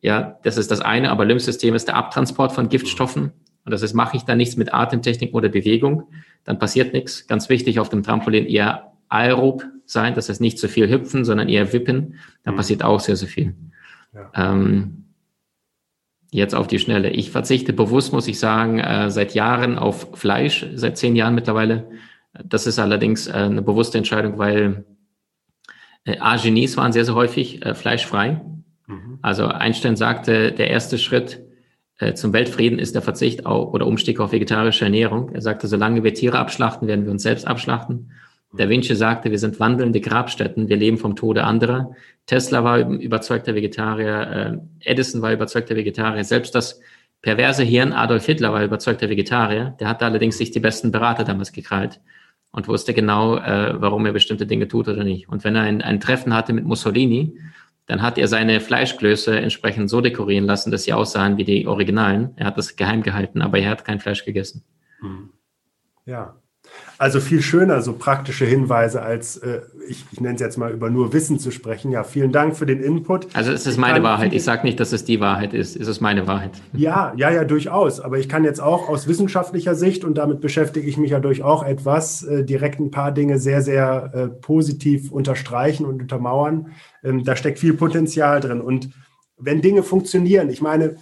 Ja, 0.00 0.38
das 0.44 0.56
ist 0.56 0.70
das 0.70 0.80
eine, 0.80 1.10
aber 1.10 1.24
Lymphsystem 1.24 1.74
ist 1.74 1.88
der 1.88 1.96
Abtransport 1.96 2.52
von 2.52 2.68
Giftstoffen. 2.68 3.32
Und 3.64 3.72
das 3.72 3.82
ist, 3.82 3.94
mache 3.94 4.16
ich 4.16 4.24
da 4.24 4.34
nichts 4.34 4.56
mit 4.56 4.72
Atemtechnik 4.72 5.34
oder 5.34 5.48
Bewegung, 5.48 6.04
dann 6.44 6.58
passiert 6.58 6.92
nichts. 6.92 7.26
Ganz 7.26 7.48
wichtig, 7.48 7.78
auf 7.78 7.88
dem 7.88 8.02
Trampolin 8.02 8.46
eher 8.46 8.92
aerob 9.08 9.64
sein, 9.84 10.14
das 10.14 10.28
heißt 10.28 10.40
nicht 10.40 10.58
zu 10.58 10.68
viel 10.68 10.88
hüpfen, 10.88 11.24
sondern 11.24 11.48
eher 11.48 11.72
wippen, 11.72 12.14
dann 12.44 12.54
mhm. 12.54 12.58
passiert 12.58 12.82
auch 12.82 13.00
sehr, 13.00 13.16
sehr 13.16 13.28
viel. 13.28 13.54
Ja. 14.14 14.30
Ähm, 14.34 15.04
jetzt 16.30 16.54
auf 16.54 16.68
die 16.68 16.78
Schnelle. 16.78 17.10
Ich 17.10 17.30
verzichte 17.30 17.72
bewusst, 17.72 18.12
muss 18.12 18.28
ich 18.28 18.38
sagen, 18.38 18.78
äh, 18.78 19.10
seit 19.10 19.34
Jahren 19.34 19.78
auf 19.78 20.08
Fleisch, 20.14 20.66
seit 20.74 20.96
zehn 20.96 21.16
Jahren 21.16 21.34
mittlerweile. 21.34 21.90
Das 22.32 22.66
ist 22.66 22.78
allerdings 22.78 23.26
äh, 23.26 23.32
eine 23.32 23.62
bewusste 23.62 23.98
Entscheidung, 23.98 24.38
weil 24.38 24.84
äh, 26.04 26.16
Genies 26.38 26.76
waren 26.76 26.92
sehr, 26.92 27.04
sehr 27.04 27.14
häufig 27.14 27.64
äh, 27.64 27.74
fleischfrei. 27.74 28.40
Mhm. 28.86 29.18
Also 29.22 29.48
Einstein 29.48 29.96
sagte, 29.96 30.52
der 30.52 30.70
erste 30.70 30.98
Schritt 30.98 31.40
zum 32.14 32.32
Weltfrieden 32.32 32.78
ist 32.78 32.94
der 32.94 33.02
Verzicht 33.02 33.46
auf, 33.46 33.72
oder 33.74 33.86
Umstieg 33.86 34.20
auf 34.20 34.32
vegetarische 34.32 34.84
Ernährung. 34.84 35.30
Er 35.34 35.42
sagte, 35.42 35.68
solange 35.68 36.02
wir 36.02 36.14
Tiere 36.14 36.38
abschlachten, 36.38 36.88
werden 36.88 37.04
wir 37.04 37.12
uns 37.12 37.22
selbst 37.22 37.46
abschlachten. 37.46 38.10
Da 38.52 38.68
Vinci 38.68 38.96
sagte, 38.96 39.30
wir 39.30 39.38
sind 39.38 39.60
wandelnde 39.60 40.00
Grabstätten, 40.00 40.68
wir 40.68 40.76
leben 40.76 40.98
vom 40.98 41.14
Tode 41.14 41.44
anderer. 41.44 41.94
Tesla 42.26 42.64
war 42.64 42.78
überzeugter 42.78 43.54
Vegetarier, 43.54 44.60
äh, 44.82 44.90
Edison 44.90 45.22
war 45.22 45.32
überzeugter 45.32 45.76
Vegetarier. 45.76 46.24
Selbst 46.24 46.54
das 46.54 46.80
perverse 47.22 47.62
Hirn 47.62 47.92
Adolf 47.92 48.26
Hitler 48.26 48.52
war 48.52 48.64
überzeugter 48.64 49.08
Vegetarier. 49.08 49.76
Der 49.78 49.88
hatte 49.88 50.04
allerdings 50.04 50.38
sich 50.38 50.50
die 50.50 50.60
besten 50.60 50.90
Berater 50.90 51.22
damals 51.22 51.52
gekrallt 51.52 52.00
und 52.50 52.66
wusste 52.66 52.92
genau, 52.92 53.36
äh, 53.36 53.80
warum 53.80 54.04
er 54.06 54.12
bestimmte 54.12 54.46
Dinge 54.46 54.66
tut 54.66 54.88
oder 54.88 55.04
nicht. 55.04 55.28
Und 55.28 55.44
wenn 55.44 55.54
er 55.54 55.62
ein, 55.62 55.80
ein 55.82 56.00
Treffen 56.00 56.34
hatte 56.34 56.52
mit 56.52 56.64
Mussolini, 56.64 57.36
dann 57.90 58.02
hat 58.02 58.18
er 58.18 58.28
seine 58.28 58.60
Fleischklöße 58.60 59.36
entsprechend 59.36 59.90
so 59.90 60.00
dekorieren 60.00 60.44
lassen, 60.44 60.70
dass 60.70 60.84
sie 60.84 60.92
aussahen 60.92 61.38
wie 61.38 61.44
die 61.44 61.66
Originalen. 61.66 62.34
Er 62.36 62.46
hat 62.46 62.56
das 62.56 62.76
geheim 62.76 63.02
gehalten, 63.02 63.42
aber 63.42 63.58
er 63.58 63.68
hat 63.68 63.84
kein 63.84 63.98
Fleisch 63.98 64.24
gegessen. 64.24 64.62
Hm. 65.00 65.30
Ja, 66.06 66.36
also 67.00 67.18
viel 67.18 67.40
schöner, 67.40 67.80
so 67.80 67.94
praktische 67.94 68.44
Hinweise, 68.44 69.00
als 69.00 69.38
äh, 69.38 69.62
ich, 69.88 70.04
ich 70.12 70.20
nenne 70.20 70.34
es 70.34 70.40
jetzt 70.42 70.58
mal 70.58 70.70
über 70.70 70.90
nur 70.90 71.14
Wissen 71.14 71.38
zu 71.38 71.50
sprechen. 71.50 71.90
Ja, 71.90 72.04
vielen 72.04 72.30
Dank 72.30 72.54
für 72.54 72.66
den 72.66 72.82
Input. 72.82 73.26
Also 73.32 73.52
es 73.52 73.66
ist 73.66 73.78
meine 73.78 74.02
Wahrheit. 74.02 74.34
Ich 74.34 74.44
sage 74.44 74.64
nicht, 74.64 74.78
dass 74.78 74.92
es 74.92 75.02
die 75.02 75.18
Wahrheit 75.18 75.54
ist. 75.54 75.76
Es 75.76 75.88
ist 75.88 76.02
meine 76.02 76.26
Wahrheit. 76.26 76.50
Ja, 76.74 77.14
ja, 77.16 77.30
ja, 77.30 77.44
durchaus. 77.44 78.00
Aber 78.00 78.18
ich 78.18 78.28
kann 78.28 78.44
jetzt 78.44 78.60
auch 78.60 78.90
aus 78.90 79.08
wissenschaftlicher 79.08 79.74
Sicht, 79.74 80.04
und 80.04 80.18
damit 80.18 80.42
beschäftige 80.42 80.86
ich 80.86 80.98
mich 80.98 81.12
ja 81.12 81.20
durch 81.20 81.42
auch 81.42 81.64
etwas, 81.64 82.22
äh, 82.22 82.44
direkt 82.44 82.80
ein 82.80 82.90
paar 82.90 83.12
Dinge 83.12 83.38
sehr, 83.38 83.62
sehr 83.62 84.10
äh, 84.12 84.28
positiv 84.28 85.10
unterstreichen 85.10 85.86
und 85.86 86.02
untermauern. 86.02 86.66
Ähm, 87.02 87.24
da 87.24 87.34
steckt 87.34 87.60
viel 87.60 87.72
Potenzial 87.72 88.40
drin. 88.40 88.60
Und 88.60 88.90
wenn 89.38 89.62
Dinge 89.62 89.82
funktionieren, 89.82 90.50
ich 90.50 90.60
meine, 90.60 90.96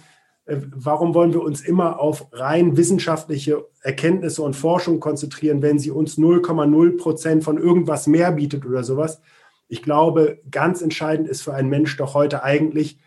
warum 0.75 1.13
wollen 1.13 1.33
wir 1.33 1.41
uns 1.41 1.61
immer 1.61 1.99
auf 1.99 2.27
rein 2.31 2.77
wissenschaftliche 2.77 3.65
Erkenntnisse 3.81 4.41
und 4.41 4.55
Forschung 4.55 4.99
konzentrieren, 4.99 5.61
wenn 5.61 5.79
sie 5.79 5.91
uns 5.91 6.17
0,0 6.17 6.97
Prozent 6.97 7.43
von 7.43 7.57
irgendwas 7.57 8.07
mehr 8.07 8.31
bietet 8.31 8.65
oder 8.65 8.83
sowas? 8.83 9.21
Ich 9.67 9.83
glaube, 9.83 10.39
ganz 10.49 10.81
entscheidend 10.81 11.27
ist 11.27 11.41
für 11.41 11.53
einen 11.53 11.69
Mensch 11.69 11.95
doch 11.97 12.13
heute 12.15 12.43
eigentlich, 12.43 12.97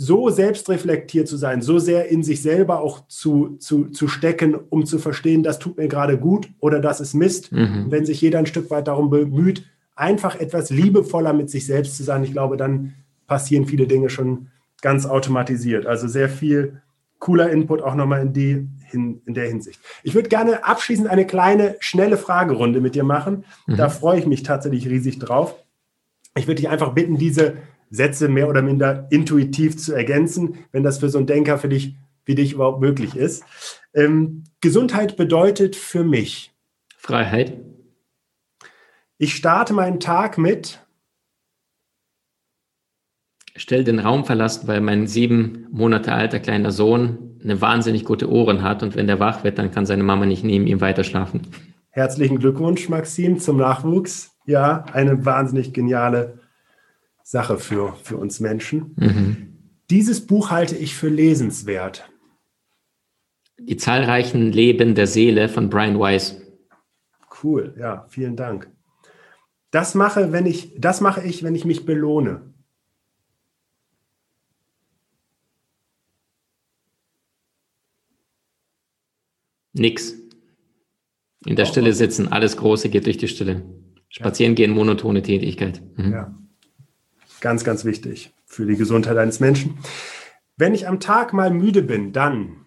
so 0.00 0.30
selbstreflektiert 0.30 1.26
zu 1.26 1.36
sein, 1.36 1.60
so 1.60 1.80
sehr 1.80 2.08
in 2.08 2.22
sich 2.22 2.40
selber 2.40 2.80
auch 2.80 3.08
zu, 3.08 3.56
zu, 3.58 3.86
zu 3.86 4.06
stecken, 4.06 4.54
um 4.54 4.86
zu 4.86 4.98
verstehen, 4.98 5.42
das 5.42 5.58
tut 5.58 5.76
mir 5.76 5.88
gerade 5.88 6.18
gut 6.18 6.48
oder 6.60 6.78
das 6.78 7.00
ist 7.00 7.14
Mist. 7.14 7.50
Mhm. 7.50 7.86
Wenn 7.88 8.06
sich 8.06 8.20
jeder 8.20 8.38
ein 8.38 8.46
Stück 8.46 8.70
weit 8.70 8.86
darum 8.86 9.10
bemüht, 9.10 9.64
einfach 9.96 10.38
etwas 10.38 10.70
liebevoller 10.70 11.32
mit 11.32 11.50
sich 11.50 11.66
selbst 11.66 11.96
zu 11.96 12.04
sein, 12.04 12.22
ich 12.22 12.30
glaube, 12.30 12.56
dann 12.56 12.94
passieren 13.26 13.66
viele 13.66 13.88
Dinge 13.88 14.08
schon 14.08 14.48
ganz 14.80 15.06
automatisiert. 15.06 15.86
Also 15.86 16.08
sehr 16.08 16.28
viel 16.28 16.80
cooler 17.18 17.50
Input 17.50 17.82
auch 17.82 17.94
nochmal 17.94 18.22
in, 18.22 18.32
die, 18.32 18.68
in, 18.92 19.22
in 19.26 19.34
der 19.34 19.48
Hinsicht. 19.48 19.80
Ich 20.02 20.14
würde 20.14 20.28
gerne 20.28 20.64
abschließend 20.64 21.08
eine 21.08 21.26
kleine, 21.26 21.76
schnelle 21.80 22.16
Fragerunde 22.16 22.80
mit 22.80 22.94
dir 22.94 23.04
machen. 23.04 23.44
Mhm. 23.66 23.76
Da 23.76 23.88
freue 23.88 24.18
ich 24.18 24.26
mich 24.26 24.42
tatsächlich 24.42 24.88
riesig 24.88 25.18
drauf. 25.18 25.54
Ich 26.36 26.46
würde 26.46 26.60
dich 26.60 26.68
einfach 26.68 26.92
bitten, 26.92 27.18
diese 27.18 27.56
Sätze 27.90 28.28
mehr 28.28 28.48
oder 28.48 28.62
minder 28.62 29.08
intuitiv 29.10 29.76
zu 29.76 29.94
ergänzen, 29.94 30.58
wenn 30.72 30.82
das 30.82 30.98
für 30.98 31.08
so 31.08 31.18
einen 31.18 31.26
Denker 31.26 31.58
für 31.58 31.68
dich, 31.68 31.96
wie 32.24 32.34
dich 32.34 32.52
überhaupt 32.52 32.80
möglich 32.80 33.16
ist. 33.16 33.44
Ähm, 33.94 34.44
Gesundheit 34.60 35.16
bedeutet 35.16 35.74
für 35.74 36.04
mich 36.04 36.52
Freiheit. 36.96 37.58
Ich 39.16 39.34
starte 39.34 39.72
meinen 39.72 39.98
Tag 39.98 40.38
mit 40.38 40.86
schnell 43.58 43.84
den 43.84 43.98
Raum 43.98 44.24
verlassen, 44.24 44.66
weil 44.68 44.80
mein 44.80 45.06
sieben 45.06 45.66
Monate 45.70 46.12
alter 46.12 46.38
kleiner 46.40 46.70
Sohn 46.70 47.38
eine 47.42 47.60
wahnsinnig 47.60 48.04
gute 48.04 48.30
Ohren 48.30 48.62
hat 48.62 48.82
und 48.82 48.96
wenn 48.96 49.06
der 49.06 49.20
wach 49.20 49.44
wird, 49.44 49.58
dann 49.58 49.70
kann 49.70 49.86
seine 49.86 50.02
Mama 50.02 50.26
nicht 50.26 50.44
neben 50.44 50.66
ihm 50.66 50.80
weiter 50.80 51.04
schlafen. 51.04 51.42
Herzlichen 51.90 52.38
Glückwunsch, 52.38 52.88
Maxim, 52.88 53.38
zum 53.38 53.58
Nachwuchs. 53.58 54.34
Ja, 54.46 54.84
eine 54.92 55.24
wahnsinnig 55.26 55.72
geniale 55.72 56.38
Sache 57.22 57.58
für, 57.58 57.94
für 58.02 58.16
uns 58.16 58.40
Menschen. 58.40 58.94
Mhm. 58.96 59.58
Dieses 59.90 60.26
Buch 60.26 60.50
halte 60.50 60.76
ich 60.76 60.94
für 60.94 61.08
lesenswert. 61.08 62.08
Die 63.58 63.76
zahlreichen 63.76 64.52
Leben 64.52 64.94
der 64.94 65.06
Seele 65.06 65.48
von 65.48 65.68
Brian 65.68 65.98
Weiss. 65.98 66.40
Cool, 67.42 67.74
ja, 67.78 68.06
vielen 68.08 68.36
Dank. 68.36 68.70
Das 69.70 69.94
mache, 69.94 70.32
wenn 70.32 70.46
ich, 70.46 70.74
das 70.78 71.00
mache 71.00 71.22
ich, 71.22 71.42
wenn 71.42 71.54
ich 71.54 71.64
mich 71.64 71.84
belohne. 71.84 72.47
Nix. 79.78 80.14
In 81.46 81.56
der 81.56 81.66
Stille 81.66 81.92
sitzen, 81.92 82.28
alles 82.28 82.56
Große 82.56 82.88
geht 82.88 83.06
durch 83.06 83.18
die 83.18 83.28
Stille. 83.28 83.62
Spazieren 84.08 84.54
gehen, 84.54 84.72
monotone 84.72 85.22
Tätigkeit. 85.22 85.80
Mhm. 85.96 86.12
Ja. 86.12 86.34
Ganz, 87.40 87.62
ganz 87.62 87.84
wichtig 87.84 88.32
für 88.46 88.66
die 88.66 88.76
Gesundheit 88.76 89.16
eines 89.16 89.38
Menschen. 89.38 89.78
Wenn 90.56 90.74
ich 90.74 90.88
am 90.88 90.98
Tag 90.98 91.32
mal 91.32 91.50
müde 91.50 91.82
bin, 91.82 92.12
dann 92.12 92.64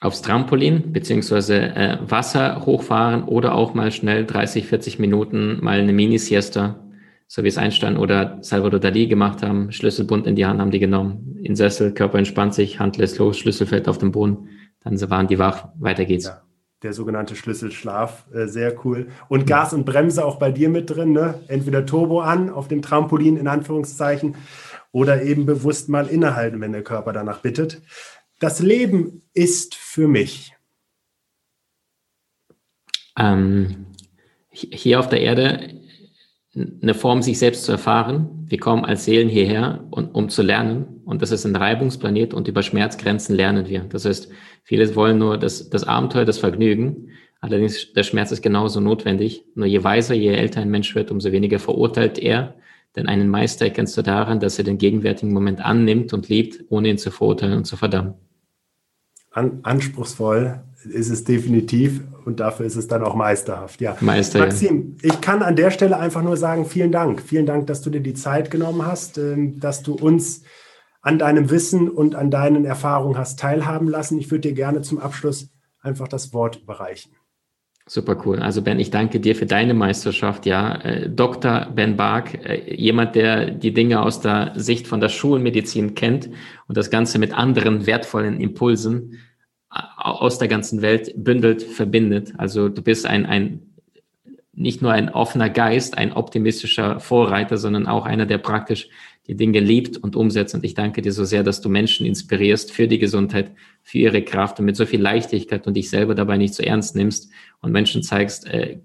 aufs 0.00 0.22
Trampolin 0.22 0.92
beziehungsweise 0.92 1.56
äh, 1.56 1.98
Wasser 2.06 2.64
hochfahren 2.64 3.24
oder 3.24 3.54
auch 3.54 3.74
mal 3.74 3.90
schnell 3.90 4.24
30, 4.24 4.66
40 4.66 4.98
Minuten 4.98 5.58
mal 5.62 5.80
eine 5.80 5.92
Mini-Siesta, 5.92 6.84
so 7.26 7.42
wie 7.42 7.48
es 7.48 7.58
Einstein 7.58 7.96
oder 7.96 8.38
Salvador 8.42 8.80
Dali 8.80 9.06
gemacht 9.06 9.42
haben. 9.42 9.72
Schlüsselbund 9.72 10.26
in 10.26 10.36
die 10.36 10.46
Hand 10.46 10.60
haben 10.60 10.70
die 10.70 10.78
genommen, 10.78 11.38
in 11.42 11.56
Sessel, 11.56 11.92
Körper 11.92 12.18
entspannt 12.18 12.54
sich, 12.54 12.78
Hand 12.80 12.96
lässt 12.96 13.18
los, 13.18 13.38
Schlüssel 13.38 13.66
fällt 13.66 13.88
auf 13.88 13.98
den 13.98 14.12
Boden 14.12 14.48
dann 14.84 15.10
waren 15.10 15.26
die 15.26 15.38
wach, 15.38 15.68
weiter 15.78 16.04
geht's. 16.04 16.26
Ja, 16.26 16.42
der 16.82 16.92
sogenannte 16.92 17.34
Schlüsselschlaf, 17.34 18.26
äh, 18.32 18.46
sehr 18.46 18.84
cool. 18.84 19.08
Und 19.28 19.46
Gas 19.46 19.72
und 19.72 19.86
Bremse 19.86 20.24
auch 20.24 20.38
bei 20.38 20.52
dir 20.52 20.68
mit 20.68 20.90
drin, 20.90 21.12
ne? 21.12 21.40
Entweder 21.48 21.86
Turbo 21.86 22.20
an 22.20 22.50
auf 22.50 22.68
dem 22.68 22.82
Trampolin 22.82 23.36
in 23.36 23.48
Anführungszeichen 23.48 24.36
oder 24.92 25.22
eben 25.22 25.46
bewusst 25.46 25.88
mal 25.88 26.06
innehalten, 26.06 26.60
wenn 26.60 26.72
der 26.72 26.84
Körper 26.84 27.12
danach 27.12 27.40
bittet. 27.40 27.82
Das 28.38 28.60
Leben 28.60 29.22
ist 29.32 29.74
für 29.74 30.06
mich. 30.06 30.54
Ähm, 33.18 33.86
hier 34.50 35.00
auf 35.00 35.08
der 35.08 35.20
Erde 35.20 35.80
eine 36.56 36.94
Form, 36.94 37.22
sich 37.22 37.38
selbst 37.38 37.64
zu 37.64 37.72
erfahren. 37.72 38.46
Wir 38.46 38.58
kommen 38.58 38.84
als 38.84 39.04
Seelen 39.04 39.28
hierher, 39.28 39.84
um, 39.90 40.08
um 40.08 40.28
zu 40.28 40.42
lernen. 40.42 41.00
Und 41.04 41.20
das 41.20 41.32
ist 41.32 41.44
ein 41.44 41.56
Reibungsplanet 41.56 42.32
und 42.32 42.48
über 42.48 42.62
Schmerzgrenzen 42.62 43.34
lernen 43.34 43.68
wir. 43.68 43.80
Das 43.80 44.04
heißt, 44.04 44.30
viele 44.62 44.94
wollen 44.94 45.18
nur 45.18 45.36
das, 45.36 45.68
das 45.68 45.84
Abenteuer, 45.84 46.24
das 46.24 46.38
Vergnügen. 46.38 47.08
Allerdings, 47.40 47.92
der 47.92 48.04
Schmerz 48.04 48.30
ist 48.32 48.42
genauso 48.42 48.80
notwendig. 48.80 49.44
Nur 49.54 49.66
je 49.66 49.82
weiser, 49.82 50.14
je 50.14 50.30
älter 50.30 50.60
ein 50.60 50.70
Mensch 50.70 50.94
wird, 50.94 51.10
umso 51.10 51.32
weniger 51.32 51.58
verurteilt 51.58 52.18
er. 52.18 52.54
Denn 52.96 53.06
einen 53.06 53.28
Meister 53.28 53.64
erkennst 53.64 53.96
du 53.96 54.02
daran, 54.02 54.38
dass 54.38 54.56
er 54.58 54.64
den 54.64 54.78
gegenwärtigen 54.78 55.32
Moment 55.32 55.60
annimmt 55.60 56.12
und 56.12 56.28
liebt, 56.28 56.64
ohne 56.68 56.88
ihn 56.88 56.98
zu 56.98 57.10
verurteilen 57.10 57.58
und 57.58 57.64
zu 57.64 57.76
verdammen. 57.76 58.14
An, 59.30 59.58
anspruchsvoll 59.64 60.62
ist 60.84 61.10
es 61.10 61.24
definitiv 61.24 62.02
und 62.24 62.40
dafür 62.40 62.66
ist 62.66 62.76
es 62.76 62.88
dann 62.88 63.02
auch 63.02 63.14
meisterhaft. 63.14 63.80
Ja. 63.80 63.96
Meister, 64.00 64.38
Maxim, 64.38 64.96
ja. 65.02 65.10
ich 65.12 65.20
kann 65.20 65.42
an 65.42 65.56
der 65.56 65.70
Stelle 65.70 65.98
einfach 65.98 66.22
nur 66.22 66.36
sagen, 66.36 66.66
vielen 66.66 66.92
Dank. 66.92 67.22
Vielen 67.22 67.46
Dank, 67.46 67.66
dass 67.66 67.82
du 67.82 67.90
dir 67.90 68.00
die 68.00 68.14
Zeit 68.14 68.50
genommen 68.50 68.86
hast, 68.86 69.18
ähm, 69.18 69.60
dass 69.60 69.82
du 69.82 69.94
uns 69.94 70.42
an 71.02 71.18
deinem 71.18 71.50
Wissen 71.50 71.90
und 71.90 72.14
an 72.14 72.30
deinen 72.30 72.64
Erfahrungen 72.64 73.18
hast 73.18 73.38
teilhaben 73.38 73.88
lassen. 73.88 74.18
Ich 74.18 74.30
würde 74.30 74.48
dir 74.48 74.54
gerne 74.54 74.80
zum 74.80 74.98
Abschluss 74.98 75.50
einfach 75.80 76.08
das 76.08 76.32
Wort 76.32 76.62
überreichen. 76.62 77.12
Super 77.86 78.16
cool. 78.24 78.38
Also 78.38 78.62
Ben, 78.62 78.80
ich 78.80 78.90
danke 78.90 79.20
dir 79.20 79.36
für 79.36 79.44
deine 79.44 79.74
Meisterschaft. 79.74 80.46
Ja, 80.46 80.76
äh, 80.76 81.10
Dr. 81.10 81.66
Ben 81.74 81.98
Bark, 81.98 82.32
äh, 82.34 82.74
jemand, 82.74 83.14
der 83.14 83.50
die 83.50 83.74
Dinge 83.74 84.00
aus 84.00 84.20
der 84.20 84.52
Sicht 84.56 84.86
von 84.86 85.00
der 85.00 85.10
Schulmedizin 85.10 85.94
kennt 85.94 86.30
und 86.66 86.78
das 86.78 86.90
Ganze 86.90 87.18
mit 87.18 87.36
anderen 87.36 87.86
wertvollen 87.86 88.40
Impulsen 88.40 89.18
aus 89.96 90.38
der 90.38 90.48
ganzen 90.48 90.82
Welt 90.82 91.12
bündelt, 91.16 91.62
verbindet. 91.62 92.34
Also 92.36 92.68
du 92.68 92.82
bist 92.82 93.06
ein, 93.06 93.26
ein 93.26 93.62
nicht 94.52 94.82
nur 94.82 94.92
ein 94.92 95.08
offener 95.08 95.50
Geist, 95.50 95.98
ein 95.98 96.12
optimistischer 96.12 97.00
Vorreiter, 97.00 97.56
sondern 97.56 97.86
auch 97.86 98.06
einer, 98.06 98.24
der 98.24 98.38
praktisch 98.38 98.88
die 99.26 99.34
Dinge 99.34 99.58
liebt 99.60 99.96
und 99.96 100.16
umsetzt. 100.16 100.54
Und 100.54 100.64
ich 100.64 100.74
danke 100.74 101.02
dir 101.02 101.12
so 101.12 101.24
sehr, 101.24 101.42
dass 101.42 101.60
du 101.60 101.68
Menschen 101.68 102.06
inspirierst 102.06 102.70
für 102.70 102.86
die 102.86 102.98
Gesundheit, 102.98 103.50
für 103.82 103.98
ihre 103.98 104.22
Kraft 104.22 104.60
und 104.60 104.66
mit 104.66 104.76
so 104.76 104.86
viel 104.86 105.00
Leichtigkeit 105.00 105.66
und 105.66 105.74
dich 105.74 105.90
selber 105.90 106.14
dabei 106.14 106.36
nicht 106.36 106.54
so 106.54 106.62
ernst 106.62 106.94
nimmst 106.94 107.30
und 107.60 107.72
Menschen 107.72 108.02
zeigst, 108.02 108.46
äh, 108.46 108.78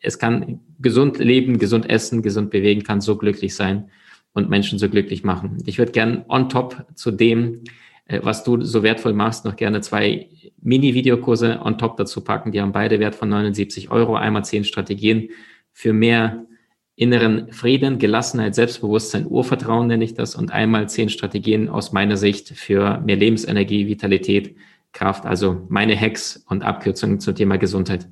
es 0.00 0.18
kann 0.18 0.60
gesund 0.80 1.18
leben, 1.18 1.58
gesund 1.58 1.88
essen, 1.88 2.22
gesund 2.22 2.50
bewegen, 2.50 2.82
kann 2.82 3.00
so 3.00 3.16
glücklich 3.16 3.54
sein 3.54 3.90
und 4.32 4.48
Menschen 4.48 4.78
so 4.78 4.88
glücklich 4.88 5.24
machen. 5.24 5.58
Ich 5.66 5.78
würde 5.78 5.92
gern 5.92 6.24
on 6.28 6.48
top 6.48 6.86
zu 6.94 7.10
dem, 7.10 7.60
was 8.06 8.44
du 8.44 8.60
so 8.62 8.82
wertvoll 8.82 9.14
machst, 9.14 9.44
noch 9.44 9.56
gerne 9.56 9.80
zwei 9.80 10.28
Mini-Videokurse 10.60 11.60
on 11.62 11.78
top 11.78 11.96
dazu 11.96 12.22
packen. 12.22 12.52
Die 12.52 12.60
haben 12.60 12.72
beide 12.72 13.00
Wert 13.00 13.14
von 13.14 13.28
79 13.28 13.90
Euro. 13.90 14.16
Einmal 14.16 14.44
zehn 14.44 14.64
Strategien 14.64 15.30
für 15.72 15.92
mehr 15.92 16.44
inneren 16.96 17.52
Frieden, 17.52 17.98
Gelassenheit, 17.98 18.54
Selbstbewusstsein, 18.54 19.26
Urvertrauen 19.26 19.88
nenne 19.88 20.04
ich 20.04 20.14
das. 20.14 20.34
Und 20.36 20.52
einmal 20.52 20.88
zehn 20.88 21.08
Strategien 21.08 21.68
aus 21.68 21.92
meiner 21.92 22.16
Sicht 22.16 22.48
für 22.50 23.00
mehr 23.00 23.16
Lebensenergie, 23.16 23.88
Vitalität, 23.88 24.54
Kraft. 24.92 25.26
Also 25.26 25.66
meine 25.68 25.98
Hacks 25.98 26.44
und 26.48 26.62
Abkürzungen 26.62 27.20
zum 27.20 27.34
Thema 27.34 27.56
Gesundheit. 27.56 28.06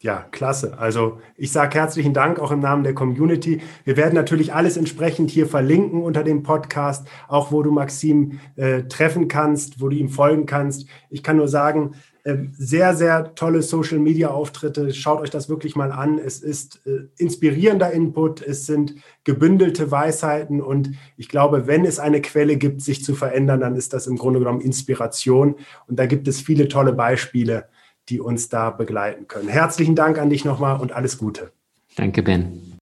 Ja, 0.00 0.28
klasse. 0.30 0.78
Also 0.78 1.18
ich 1.36 1.50
sage 1.50 1.76
herzlichen 1.76 2.14
Dank 2.14 2.38
auch 2.38 2.52
im 2.52 2.60
Namen 2.60 2.84
der 2.84 2.94
Community. 2.94 3.60
Wir 3.82 3.96
werden 3.96 4.14
natürlich 4.14 4.54
alles 4.54 4.76
entsprechend 4.76 5.28
hier 5.28 5.48
verlinken 5.48 6.04
unter 6.04 6.22
dem 6.22 6.44
Podcast, 6.44 7.08
auch 7.26 7.50
wo 7.50 7.64
du 7.64 7.72
Maxim 7.72 8.38
äh, 8.54 8.84
treffen 8.84 9.26
kannst, 9.26 9.80
wo 9.80 9.88
du 9.88 9.96
ihm 9.96 10.08
folgen 10.08 10.46
kannst. 10.46 10.86
Ich 11.10 11.24
kann 11.24 11.36
nur 11.36 11.48
sagen, 11.48 11.96
äh, 12.22 12.36
sehr, 12.52 12.94
sehr 12.94 13.34
tolle 13.34 13.60
Social-Media-Auftritte. 13.60 14.94
Schaut 14.94 15.20
euch 15.20 15.30
das 15.30 15.48
wirklich 15.48 15.74
mal 15.74 15.90
an. 15.90 16.20
Es 16.20 16.38
ist 16.38 16.80
äh, 16.86 17.08
inspirierender 17.16 17.90
Input, 17.90 18.40
es 18.40 18.66
sind 18.66 18.94
gebündelte 19.24 19.90
Weisheiten 19.90 20.62
und 20.62 20.92
ich 21.16 21.28
glaube, 21.28 21.66
wenn 21.66 21.84
es 21.84 21.98
eine 21.98 22.22
Quelle 22.22 22.56
gibt, 22.56 22.82
sich 22.82 23.02
zu 23.02 23.16
verändern, 23.16 23.62
dann 23.62 23.74
ist 23.74 23.92
das 23.94 24.06
im 24.06 24.16
Grunde 24.16 24.38
genommen 24.38 24.60
Inspiration. 24.60 25.56
Und 25.88 25.98
da 25.98 26.06
gibt 26.06 26.28
es 26.28 26.40
viele 26.40 26.68
tolle 26.68 26.92
Beispiele 26.92 27.64
die 28.08 28.20
uns 28.20 28.48
da 28.48 28.70
begleiten 28.70 29.28
können. 29.28 29.48
Herzlichen 29.48 29.94
Dank 29.94 30.18
an 30.18 30.30
dich 30.30 30.44
nochmal 30.44 30.80
und 30.80 30.92
alles 30.92 31.18
Gute. 31.18 31.52
Danke, 31.96 32.22
Ben. 32.22 32.78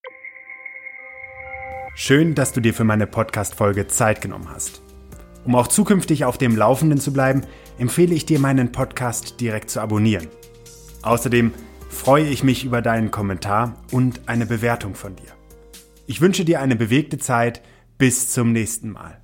Schön, 1.95 2.35
dass 2.35 2.53
du 2.53 2.61
dir 2.61 2.75
für 2.75 2.85
meine 2.85 3.07
Podcast-Folge 3.07 3.87
Zeit 3.87 4.21
genommen 4.21 4.49
hast. 4.51 4.83
Um 5.45 5.55
auch 5.55 5.69
zukünftig 5.69 6.25
auf 6.25 6.39
dem 6.39 6.57
Laufenden 6.57 7.01
zu 7.01 7.13
bleiben, 7.13 7.43
empfehle 7.79 8.15
ich 8.15 8.27
dir, 8.27 8.39
meinen 8.39 8.73
Podcast 8.73 9.41
direkt 9.41 9.71
zu 9.71 9.81
abonnieren. 9.81 10.29
Außerdem 11.03 11.53
freue 11.89 12.27
ich 12.27 12.43
mich 12.43 12.65
über 12.65 12.83
deinen 12.83 13.11
Kommentar 13.11 13.77
und 13.93 14.29
eine 14.29 14.45
Bewertung 14.45 14.95
von 14.95 15.17
dir. 15.17 15.33
Ich 16.07 16.21
wünsche 16.21 16.45
dir 16.45 16.61
eine 16.61 16.77
bewegte 16.77 17.19
Zeit. 17.19 17.63
Bis 17.99 18.31
zum 18.31 18.53
nächsten 18.53 18.91
Mal. 18.91 19.23